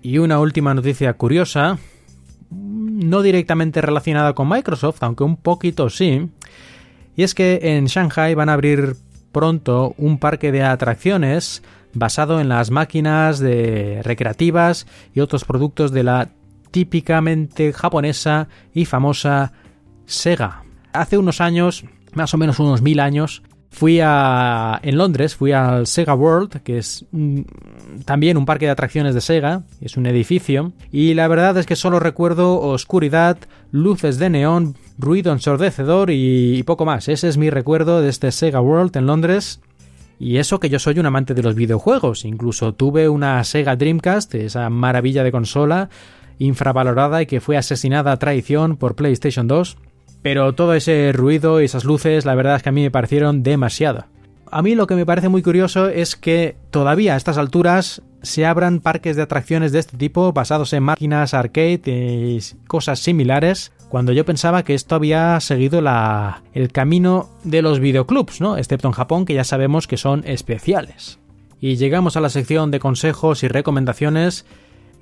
[0.00, 1.78] Y una última noticia curiosa,
[2.50, 6.28] no directamente relacionada con Microsoft, aunque un poquito sí,
[7.16, 8.96] y es que en Shanghai van a abrir
[9.32, 11.62] pronto un parque de atracciones
[11.94, 16.28] basado en las máquinas de recreativas y otros productos de la
[16.70, 19.52] típicamente japonesa y famosa
[20.06, 20.64] Sega.
[20.92, 23.42] Hace unos años, más o menos unos mil años,
[23.72, 27.06] fui a en Londres, fui al Sega World, que es
[28.04, 31.74] también un parque de atracciones de Sega, es un edificio, y la verdad es que
[31.74, 33.38] solo recuerdo oscuridad,
[33.72, 37.08] luces de neón, ruido ensordecedor y, poco más.
[37.08, 39.60] Ese es mi recuerdo de este Sega World en Londres.
[40.20, 42.24] Y eso que yo soy un amante de los videojuegos.
[42.24, 45.88] Incluso tuve una Sega Dreamcast, esa maravilla de consola,
[46.38, 49.76] infravalorada y que fue asesinada a traición por PlayStation 2.
[50.22, 53.42] Pero todo ese ruido y esas luces, la verdad es que a mí me parecieron
[53.42, 54.04] demasiado.
[54.50, 58.46] A mí lo que me parece muy curioso es que todavía a estas alturas se
[58.46, 64.12] abran parques de atracciones de este tipo basados en máquinas arcade y cosas similares cuando
[64.12, 68.56] yo pensaba que esto había seguido la, el camino de los videoclubs, ¿no?
[68.56, 71.18] Excepto en Japón, que ya sabemos que son especiales.
[71.60, 74.46] Y llegamos a la sección de consejos y recomendaciones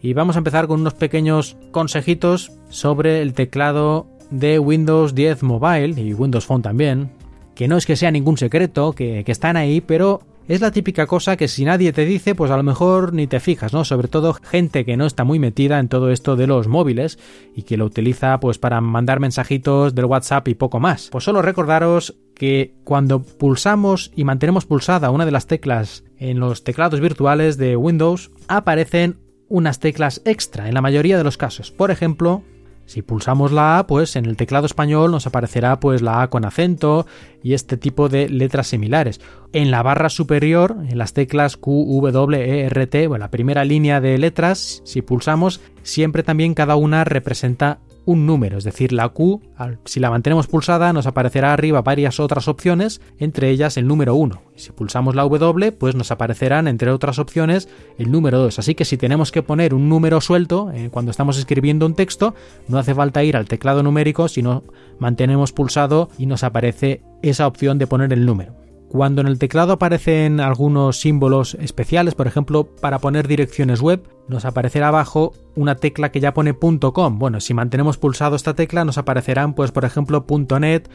[0.02, 6.00] y vamos a empezar con unos pequeños consejitos sobre el teclado de Windows 10 Mobile
[6.00, 7.10] y Windows Phone también,
[7.54, 10.20] que no es que sea ningún secreto, que, que están ahí, pero
[10.50, 13.38] es la típica cosa que si nadie te dice, pues a lo mejor ni te
[13.38, 13.84] fijas, ¿no?
[13.84, 17.20] Sobre todo gente que no está muy metida en todo esto de los móviles
[17.54, 21.08] y que lo utiliza pues para mandar mensajitos del WhatsApp y poco más.
[21.12, 26.64] Pues solo recordaros que cuando pulsamos y mantenemos pulsada una de las teclas en los
[26.64, 29.18] teclados virtuales de Windows, aparecen
[29.48, 31.70] unas teclas extra en la mayoría de los casos.
[31.70, 32.42] Por ejemplo,
[32.90, 36.44] si pulsamos la A, pues en el teclado español nos aparecerá pues la A con
[36.44, 37.06] acento
[37.40, 39.20] y este tipo de letras similares.
[39.52, 43.64] En la barra superior, en las teclas Q, W, E, R, T, bueno, la primera
[43.64, 49.08] línea de letras, si pulsamos, siempre también cada una representa un número, es decir, la
[49.08, 49.40] Q,
[49.84, 54.42] si la mantenemos pulsada, nos aparecerá arriba varias otras opciones, entre ellas el número 1.
[54.56, 58.58] Si pulsamos la W, pues nos aparecerán, entre otras opciones, el número 2.
[58.58, 62.34] Así que si tenemos que poner un número suelto eh, cuando estamos escribiendo un texto,
[62.68, 64.64] no hace falta ir al teclado numérico, sino
[64.98, 68.59] mantenemos pulsado y nos aparece esa opción de poner el número.
[68.90, 74.44] Cuando en el teclado aparecen algunos símbolos especiales, por ejemplo, para poner direcciones web, nos
[74.44, 77.18] aparecerá abajo una tecla que ya pone .com.
[77.20, 80.26] Bueno, si mantenemos pulsado esta tecla, nos aparecerán, pues, por ejemplo,
[80.58, 80.90] .net,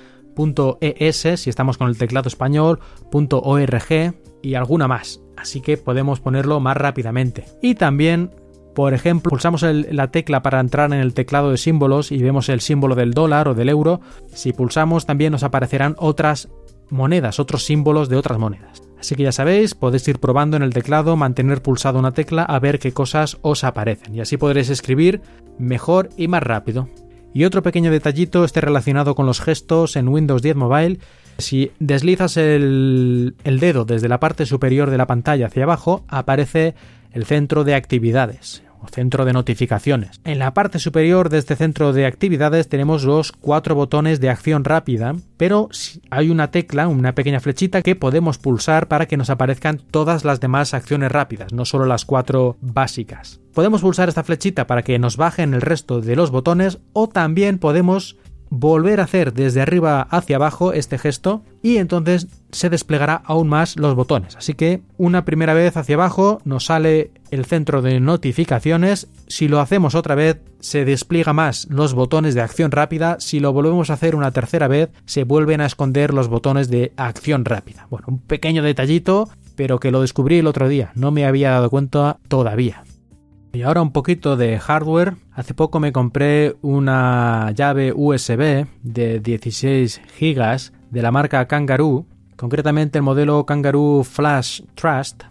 [0.81, 2.81] .es, si estamos con el teclado español,
[3.13, 5.21] .org y alguna más.
[5.37, 7.45] Así que podemos ponerlo más rápidamente.
[7.61, 8.31] Y también
[8.75, 12.59] Por ejemplo, pulsamos la tecla para entrar en el teclado de símbolos y vemos el
[12.59, 14.01] símbolo del dólar o del euro.
[14.33, 16.49] Si pulsamos también nos aparecerán otras
[16.89, 18.81] monedas, otros símbolos de otras monedas.
[18.99, 22.59] Así que ya sabéis, podéis ir probando en el teclado, mantener pulsado una tecla a
[22.59, 25.21] ver qué cosas os aparecen y así podréis escribir
[25.59, 26.89] mejor y más rápido.
[27.33, 30.99] Y otro pequeño detallito este relacionado con los gestos en Windows 10 Mobile.
[31.37, 36.75] Si deslizas el dedo desde la parte superior de la pantalla hacia abajo, aparece
[37.11, 40.19] el centro de actividades centro de notificaciones.
[40.23, 44.63] En la parte superior de este centro de actividades tenemos los cuatro botones de acción
[44.63, 45.69] rápida, pero
[46.09, 50.39] hay una tecla, una pequeña flechita que podemos pulsar para que nos aparezcan todas las
[50.39, 53.39] demás acciones rápidas, no solo las cuatro básicas.
[53.53, 57.57] Podemos pulsar esta flechita para que nos bajen el resto de los botones o también
[57.57, 58.17] podemos
[58.49, 63.77] volver a hacer desde arriba hacia abajo este gesto y entonces se desplegará aún más
[63.77, 64.35] los botones.
[64.35, 69.07] Así que una primera vez hacia abajo nos sale el centro de notificaciones.
[69.27, 73.17] Si lo hacemos otra vez se despliega más los botones de acción rápida.
[73.19, 76.93] Si lo volvemos a hacer una tercera vez se vuelven a esconder los botones de
[76.97, 77.87] acción rápida.
[77.89, 80.91] Bueno, un pequeño detallito pero que lo descubrí el otro día.
[80.95, 82.83] No me había dado cuenta todavía.
[83.55, 85.15] Y ahora un poquito de hardware.
[85.31, 92.97] Hace poco me compré una llave USB de 16 GB de la marca Kangaroo, concretamente
[92.97, 95.23] el modelo Kangaroo Flash Trust.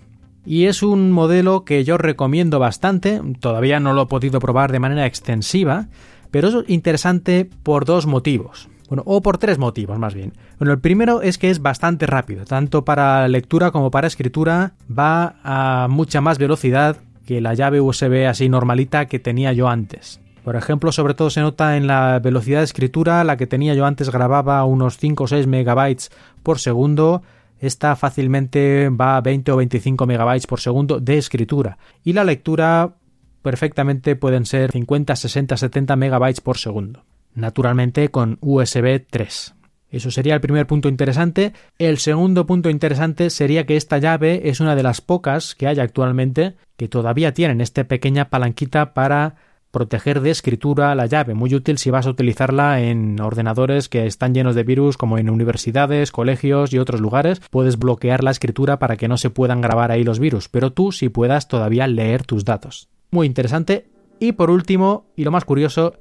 [0.47, 4.81] Y es un modelo que yo recomiendo bastante, todavía no lo he podido probar de
[4.81, 5.89] manera extensiva,
[6.31, 8.70] pero es interesante por dos motivos.
[8.89, 10.33] Bueno, o por tres motivos más bien.
[10.59, 15.37] Bueno, el primero es que es bastante rápido, tanto para lectura como para escritura, va
[15.43, 16.97] a mucha más velocidad
[17.27, 20.20] que la llave USB así normalita que tenía yo antes.
[20.45, 23.87] Por ejemplo, sobre todo se nota en la velocidad de escritura, la que tenía yo
[23.87, 26.11] antes grababa unos 5 o 6 megabytes
[26.43, 27.22] por segundo,
[27.59, 31.79] esta fácilmente va a 20 o 25 megabytes por segundo de escritura.
[32.03, 32.97] Y la lectura
[33.41, 37.05] perfectamente pueden ser 50, 60, 70 megabytes por segundo.
[37.35, 39.54] Naturalmente con USB 3.
[39.95, 41.53] Eso sería el primer punto interesante.
[41.79, 45.79] El segundo punto interesante sería que esta llave es una de las pocas que hay
[45.79, 49.37] actualmente que todavía tienen esta pequeña palanquita para
[49.71, 54.35] proteger de escritura la llave, muy útil si vas a utilizarla en ordenadores que están
[54.35, 58.97] llenos de virus como en universidades, colegios y otros lugares, puedes bloquear la escritura para
[58.97, 62.45] que no se puedan grabar ahí los virus, pero tú sí puedas todavía leer tus
[62.45, 62.89] datos.
[63.11, 63.87] Muy interesante.
[64.19, 65.95] Y por último, y lo más curioso,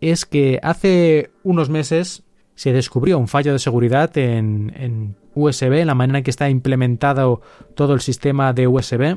[0.00, 2.24] es que hace unos meses
[2.58, 7.40] se descubrió un fallo de seguridad en, USB, en la manera en que está implementado
[7.76, 9.16] todo el sistema de USB,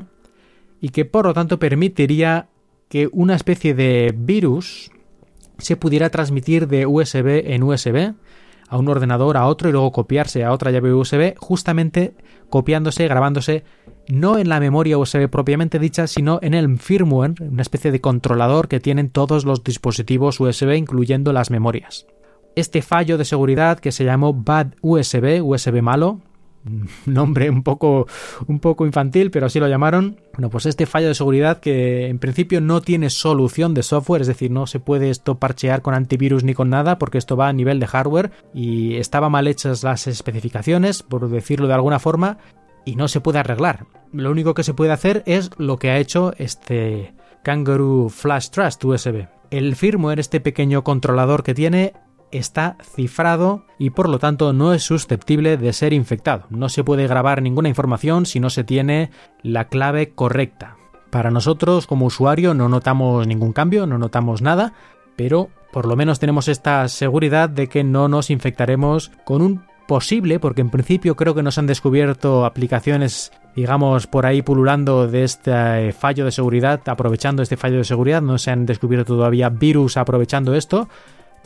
[0.80, 2.46] y que por lo tanto permitiría
[2.88, 4.92] que una especie de virus
[5.58, 8.14] se pudiera transmitir de USB en USB
[8.68, 12.14] a un ordenador a otro y luego copiarse a otra llave USB, justamente
[12.48, 13.64] copiándose, grabándose
[14.06, 18.68] no en la memoria USB propiamente dicha, sino en el firmware, una especie de controlador
[18.68, 22.06] que tienen todos los dispositivos USB, incluyendo las memorias.
[22.54, 26.20] Este fallo de seguridad que se llamó Bad USB, USB malo,
[27.06, 28.06] nombre un poco,
[28.46, 30.20] un poco infantil, pero así lo llamaron.
[30.34, 34.28] Bueno, pues este fallo de seguridad que en principio no tiene solución de software, es
[34.28, 37.52] decir, no se puede esto parchear con antivirus ni con nada, porque esto va a
[37.52, 42.38] nivel de hardware y estaban mal hechas las especificaciones, por decirlo de alguna forma,
[42.84, 43.86] y no se puede arreglar.
[44.12, 48.84] Lo único que se puede hacer es lo que ha hecho este Kangaroo Flash Trust
[48.84, 49.26] USB.
[49.50, 51.92] El firmware, este pequeño controlador que tiene,
[52.32, 56.46] está cifrado y por lo tanto no es susceptible de ser infectado.
[56.50, 59.10] No se puede grabar ninguna información si no se tiene
[59.42, 60.76] la clave correcta.
[61.10, 64.72] Para nosotros como usuario no notamos ningún cambio, no notamos nada,
[65.14, 70.38] pero por lo menos tenemos esta seguridad de que no nos infectaremos con un posible,
[70.40, 75.92] porque en principio creo que nos han descubierto aplicaciones, digamos, por ahí pululando de este
[75.92, 80.54] fallo de seguridad, aprovechando este fallo de seguridad, no se han descubierto todavía virus aprovechando
[80.54, 80.88] esto,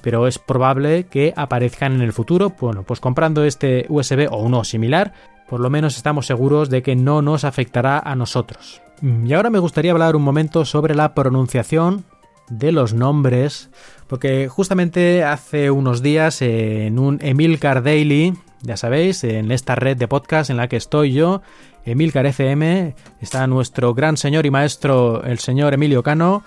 [0.07, 2.52] pero es probable que aparezcan en el futuro.
[2.61, 5.12] Bueno, pues comprando este USB o uno similar,
[5.48, 8.80] por lo menos estamos seguros de que no nos afectará a nosotros.
[9.02, 12.04] Y ahora me gustaría hablar un momento sobre la pronunciación
[12.48, 13.68] de los nombres,
[14.07, 18.32] porque justamente hace unos días en un Emilcar Daily,
[18.62, 21.42] ya sabéis, en esta red de podcast en la que estoy yo,
[21.84, 26.44] Emilcar FM, está nuestro gran señor y maestro, el señor Emilio Cano,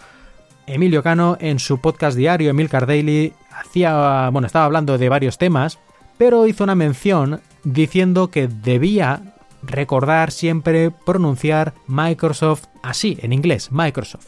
[0.70, 5.80] Emilio Cano en su podcast diario Emilcar Daily hacía, bueno, estaba hablando de varios temas,
[6.20, 14.28] pero hizo una mención diciendo que debía recordar siempre pronunciar Microsoft así, en inglés, Microsoft,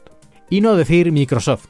[0.49, 1.67] y no decir Microsoft.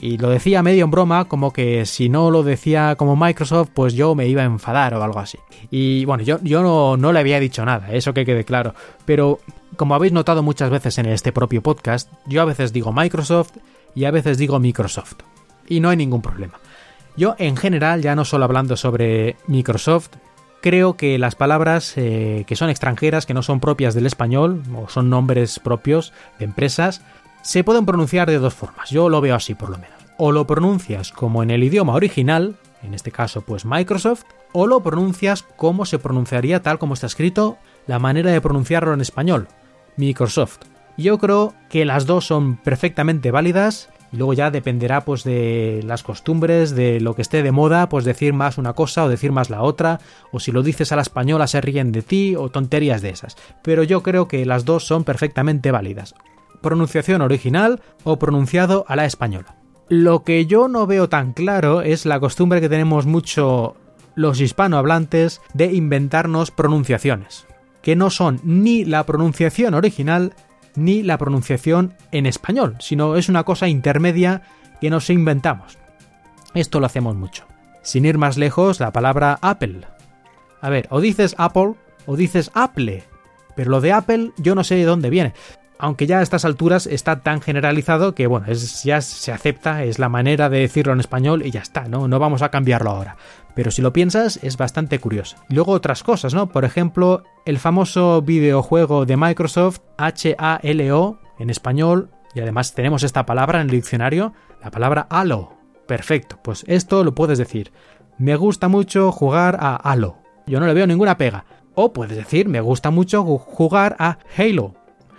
[0.00, 3.94] Y lo decía medio en broma, como que si no lo decía como Microsoft, pues
[3.94, 5.38] yo me iba a enfadar o algo así.
[5.70, 8.74] Y bueno, yo, yo no, no le había dicho nada, eso que quede claro.
[9.04, 9.38] Pero
[9.76, 13.52] como habéis notado muchas veces en este propio podcast, yo a veces digo Microsoft
[13.98, 15.16] y a veces digo Microsoft.
[15.66, 16.60] Y no hay ningún problema.
[17.16, 20.10] Yo en general, ya no solo hablando sobre Microsoft,
[20.62, 24.88] creo que las palabras eh, que son extranjeras, que no son propias del español, o
[24.88, 27.02] son nombres propios de empresas,
[27.42, 28.88] se pueden pronunciar de dos formas.
[28.88, 29.98] Yo lo veo así por lo menos.
[30.16, 34.22] O lo pronuncias como en el idioma original, en este caso pues Microsoft,
[34.52, 39.00] o lo pronuncias como se pronunciaría tal como está escrito, la manera de pronunciarlo en
[39.00, 39.48] español,
[39.96, 40.58] Microsoft.
[40.98, 46.02] Yo creo que las dos son perfectamente válidas y luego ya dependerá pues de las
[46.02, 49.48] costumbres, de lo que esté de moda, pues decir más una cosa o decir más
[49.48, 50.00] la otra,
[50.32, 53.36] o si lo dices a la española se ríen de ti o tonterías de esas.
[53.62, 56.16] Pero yo creo que las dos son perfectamente válidas.
[56.60, 59.54] Pronunciación original o pronunciado a la española.
[59.88, 63.76] Lo que yo no veo tan claro es la costumbre que tenemos mucho
[64.16, 67.46] los hispanohablantes de inventarnos pronunciaciones,
[67.82, 70.34] que no son ni la pronunciación original
[70.84, 74.42] ni la pronunciación en español, sino es una cosa intermedia
[74.80, 75.78] que nos inventamos.
[76.54, 77.44] Esto lo hacemos mucho.
[77.82, 79.80] Sin ir más lejos, la palabra Apple.
[80.60, 81.74] A ver, o dices Apple
[82.06, 83.04] o dices Apple,
[83.54, 85.34] pero lo de Apple yo no sé de dónde viene
[85.78, 89.98] aunque ya a estas alturas está tan generalizado que bueno, es, ya se acepta, es
[89.98, 92.08] la manera de decirlo en español y ya está, ¿no?
[92.08, 93.16] No vamos a cambiarlo ahora.
[93.54, 95.36] Pero si lo piensas, es bastante curioso.
[95.48, 96.48] luego otras cosas, ¿no?
[96.48, 103.60] Por ejemplo, el famoso videojuego de Microsoft, H-A-L-O, en español, y además tenemos esta palabra
[103.60, 105.54] en el diccionario, la palabra Halo.
[105.86, 107.72] Perfecto, pues esto lo puedes decir.
[108.18, 110.18] Me gusta mucho jugar a Halo.
[110.46, 111.44] Yo no le veo ninguna pega.
[111.74, 114.74] O puedes decir, me gusta mucho jugar a Halo.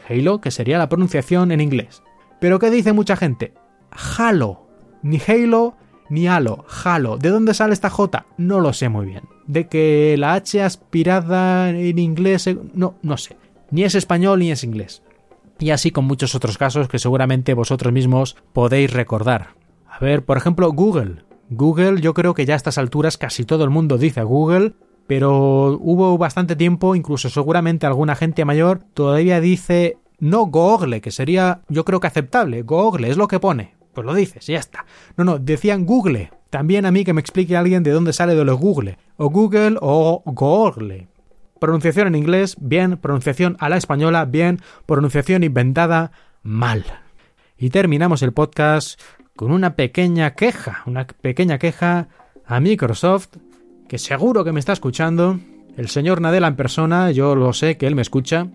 [0.10, 2.02] Halo, que sería la pronunciación en inglés.
[2.40, 3.54] Pero ¿qué dice mucha gente?
[3.92, 4.68] Halo.
[5.04, 5.76] Ni Halo
[6.10, 6.66] ni Halo.
[6.84, 7.18] Halo.
[7.18, 8.26] ¿De dónde sale esta J?
[8.38, 9.24] No lo sé muy bien.
[9.46, 12.50] De que la H aspirada en inglés...
[12.74, 13.38] No, no sé.
[13.70, 15.04] Ni es español ni es inglés.
[15.60, 19.56] Y así con muchos otros casos que seguramente vosotros mismos podéis recordar.
[19.88, 21.24] A ver, por ejemplo, Google.
[21.50, 24.74] Google, yo creo que ya a estas alturas casi todo el mundo dice Google
[25.10, 31.62] pero hubo bastante tiempo, incluso seguramente alguna gente mayor todavía dice no Google, que sería
[31.70, 32.62] yo creo que aceptable.
[32.64, 33.76] Google es lo que pone.
[33.94, 34.86] Pues lo dices, ya está.
[35.18, 36.32] No, no, decían Google.
[36.50, 38.98] También a mí que me explique alguien de dónde sale de lo Google.
[39.18, 41.08] O Google o Google.
[41.60, 42.98] Pronunciación en inglés, bien.
[42.98, 44.62] Pronunciación a la española, bien.
[44.86, 46.12] Pronunciación inventada,
[46.44, 46.86] mal.
[47.58, 49.00] Y terminamos el podcast
[49.36, 52.08] con una pequeña queja, una pequeña queja
[52.46, 53.30] a Microsoft
[53.90, 55.40] que seguro que me está escuchando,
[55.76, 58.48] el señor Nadella en persona, yo lo sé que él me escucha,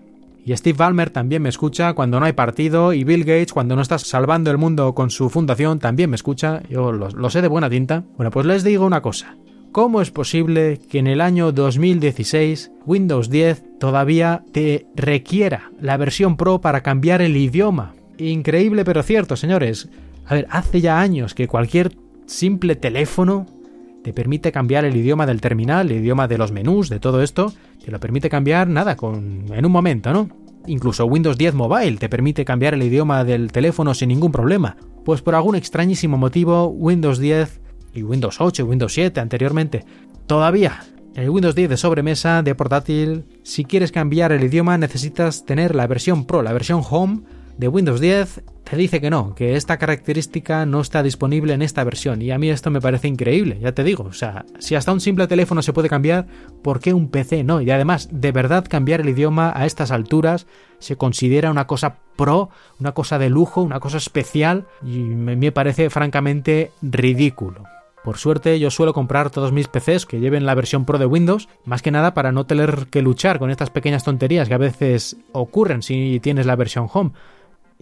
[0.44, 3.82] y Steve Ballmer también me escucha cuando no hay partido, y Bill Gates cuando no
[3.82, 7.48] está salvando el mundo con su fundación también me escucha, yo lo, lo sé de
[7.48, 8.04] buena tinta.
[8.16, 9.36] Bueno, pues les digo una cosa.
[9.72, 16.36] ¿Cómo es posible que en el año 2016 Windows 10 todavía te requiera la versión
[16.36, 17.94] Pro para cambiar el idioma?
[18.16, 19.88] Increíble pero cierto, señores.
[20.26, 21.90] A ver, hace ya años que cualquier
[22.26, 23.46] simple teléfono
[24.04, 27.54] te permite cambiar el idioma del terminal, el idioma de los menús, de todo esto,
[27.82, 30.28] te lo permite cambiar nada, con, en un momento, ¿no?
[30.66, 34.76] Incluso Windows 10 Mobile te permite cambiar el idioma del teléfono sin ningún problema.
[35.06, 37.62] Pues por algún extrañísimo motivo, Windows 10
[37.94, 39.86] y Windows 8 y Windows 7 anteriormente,
[40.26, 40.84] todavía
[41.14, 45.86] el Windows 10 de sobremesa, de portátil, si quieres cambiar el idioma necesitas tener la
[45.86, 47.22] versión Pro, la versión Home
[47.58, 51.84] de Windows 10 te dice que no, que esta característica no está disponible en esta
[51.84, 54.92] versión y a mí esto me parece increíble, ya te digo, o sea, si hasta
[54.92, 56.26] un simple teléfono se puede cambiar,
[56.62, 57.60] ¿por qué un PC no?
[57.60, 60.46] Y además, de verdad cambiar el idioma a estas alturas
[60.78, 62.50] se considera una cosa pro,
[62.80, 67.64] una cosa de lujo, una cosa especial y me parece francamente ridículo.
[68.04, 71.48] Por suerte yo suelo comprar todos mis PCs que lleven la versión Pro de Windows,
[71.64, 75.16] más que nada para no tener que luchar con estas pequeñas tonterías que a veces
[75.32, 77.12] ocurren si tienes la versión Home.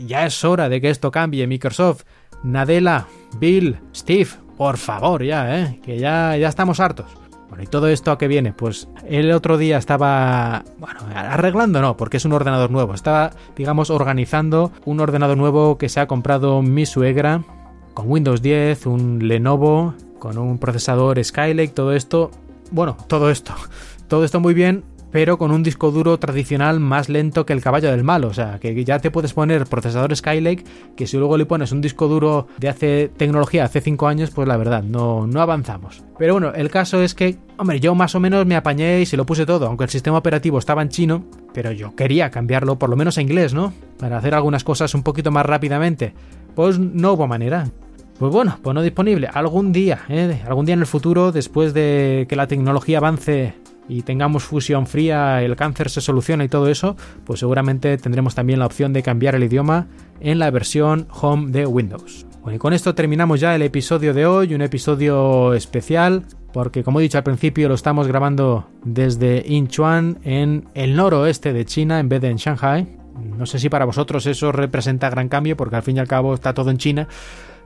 [0.06, 2.04] Ya es hora de que esto cambie, Microsoft.
[2.42, 3.06] Nadella,
[3.38, 5.80] Bill, Steve, por favor, ya, ¿eh?
[5.82, 7.06] Que ya, ya estamos hartos.
[7.48, 8.52] Bueno, ¿y todo esto a qué viene?
[8.52, 12.94] Pues el otro día estaba, bueno, arreglando no, porque es un ordenador nuevo.
[12.94, 17.44] Estaba, digamos, organizando un ordenador nuevo que se ha comprado mi suegra
[17.92, 22.30] con Windows 10, un Lenovo, con un procesador Skylake, todo esto.
[22.70, 23.54] Bueno, todo esto.
[24.08, 27.90] Todo esto muy bien, pero con un disco duro tradicional más lento que el caballo
[27.90, 28.24] del mal.
[28.24, 30.64] O sea, que ya te puedes poner procesador Skylake,
[30.96, 34.48] que si luego le pones un disco duro de hace tecnología hace 5 años, pues
[34.48, 36.02] la verdad, no, no avanzamos.
[36.18, 39.16] Pero bueno, el caso es que, hombre, yo más o menos me apañé y se
[39.16, 42.88] lo puse todo, aunque el sistema operativo estaba en chino, pero yo quería cambiarlo por
[42.88, 43.74] lo menos a inglés, ¿no?
[43.98, 46.14] Para hacer algunas cosas un poquito más rápidamente.
[46.54, 47.66] Pues no hubo manera.
[48.18, 49.28] Pues bueno, pues no disponible.
[49.32, 50.40] Algún día, ¿eh?
[50.46, 53.54] algún día en el futuro, después de que la tecnología avance
[53.88, 58.58] y tengamos fusión fría, el cáncer se soluciona y todo eso, pues seguramente tendremos también
[58.58, 59.86] la opción de cambiar el idioma
[60.20, 62.26] en la versión Home de Windows.
[62.42, 66.98] Bueno, y con esto terminamos ya el episodio de hoy, un episodio especial, porque como
[66.98, 72.08] he dicho al principio lo estamos grabando desde Inchuan en el noroeste de China en
[72.08, 72.98] vez de en Shanghai.
[73.38, 76.34] No sé si para vosotros eso representa gran cambio, porque al fin y al cabo
[76.34, 77.06] está todo en China,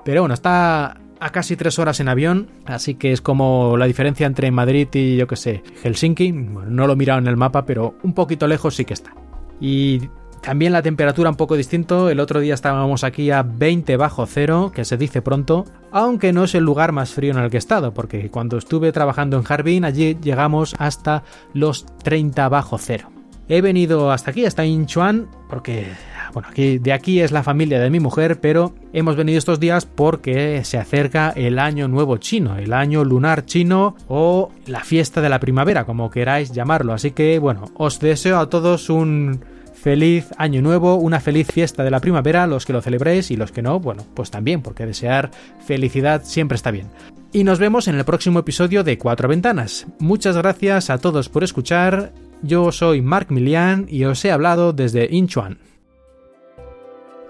[0.04, 4.26] pero bueno, está a casi tres horas en avión, así que es como la diferencia
[4.26, 6.32] entre Madrid y yo que sé, Helsinki.
[6.32, 9.14] No lo he mirado en el mapa, pero un poquito lejos sí que está.
[9.60, 10.08] Y
[10.42, 12.08] también la temperatura un poco distinto.
[12.08, 16.44] El otro día estábamos aquí a 20 bajo cero, que se dice pronto, aunque no
[16.44, 19.44] es el lugar más frío en el que he estado, porque cuando estuve trabajando en
[19.48, 23.15] Harbin allí llegamos hasta los 30 bajo cero.
[23.48, 25.86] He venido hasta aquí, hasta Inchuan, porque
[26.32, 29.86] bueno, aquí, de aquí es la familia de mi mujer, pero hemos venido estos días
[29.86, 35.28] porque se acerca el año nuevo chino, el año lunar chino o la fiesta de
[35.28, 36.92] la primavera, como queráis llamarlo.
[36.92, 39.40] Así que bueno, os deseo a todos un
[39.74, 43.52] feliz año nuevo, una feliz fiesta de la primavera, los que lo celebréis y los
[43.52, 45.30] que no, bueno, pues también, porque desear
[45.64, 46.88] felicidad siempre está bien.
[47.32, 49.86] Y nos vemos en el próximo episodio de Cuatro Ventanas.
[50.00, 52.12] Muchas gracias a todos por escuchar.
[52.42, 55.58] Yo soy Mark Milian y os he hablado desde Inchuan.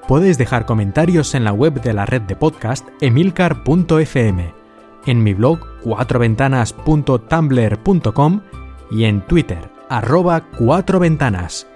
[0.08, 4.54] Podéis dejar comentarios en la web de la red de podcast emilcar.fm,
[5.06, 8.40] en mi blog cuatroventanas.tumblr.com
[8.90, 11.66] y en Twitter arroba cuatro ventanas.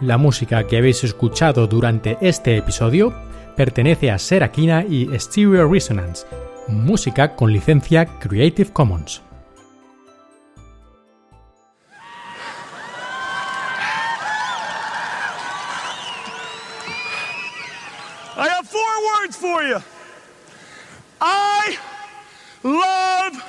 [0.00, 3.14] La música que habéis escuchado durante este episodio
[3.56, 6.26] pertenece a Serakina y Stereo Resonance,
[6.68, 9.22] música con licencia Creative Commons.
[19.20, 19.78] Words for you.
[21.20, 21.76] I
[22.62, 23.42] love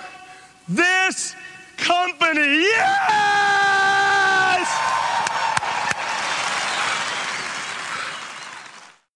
[0.67, 1.35] this
[1.77, 2.63] company.
[2.63, 3.70] Yeah!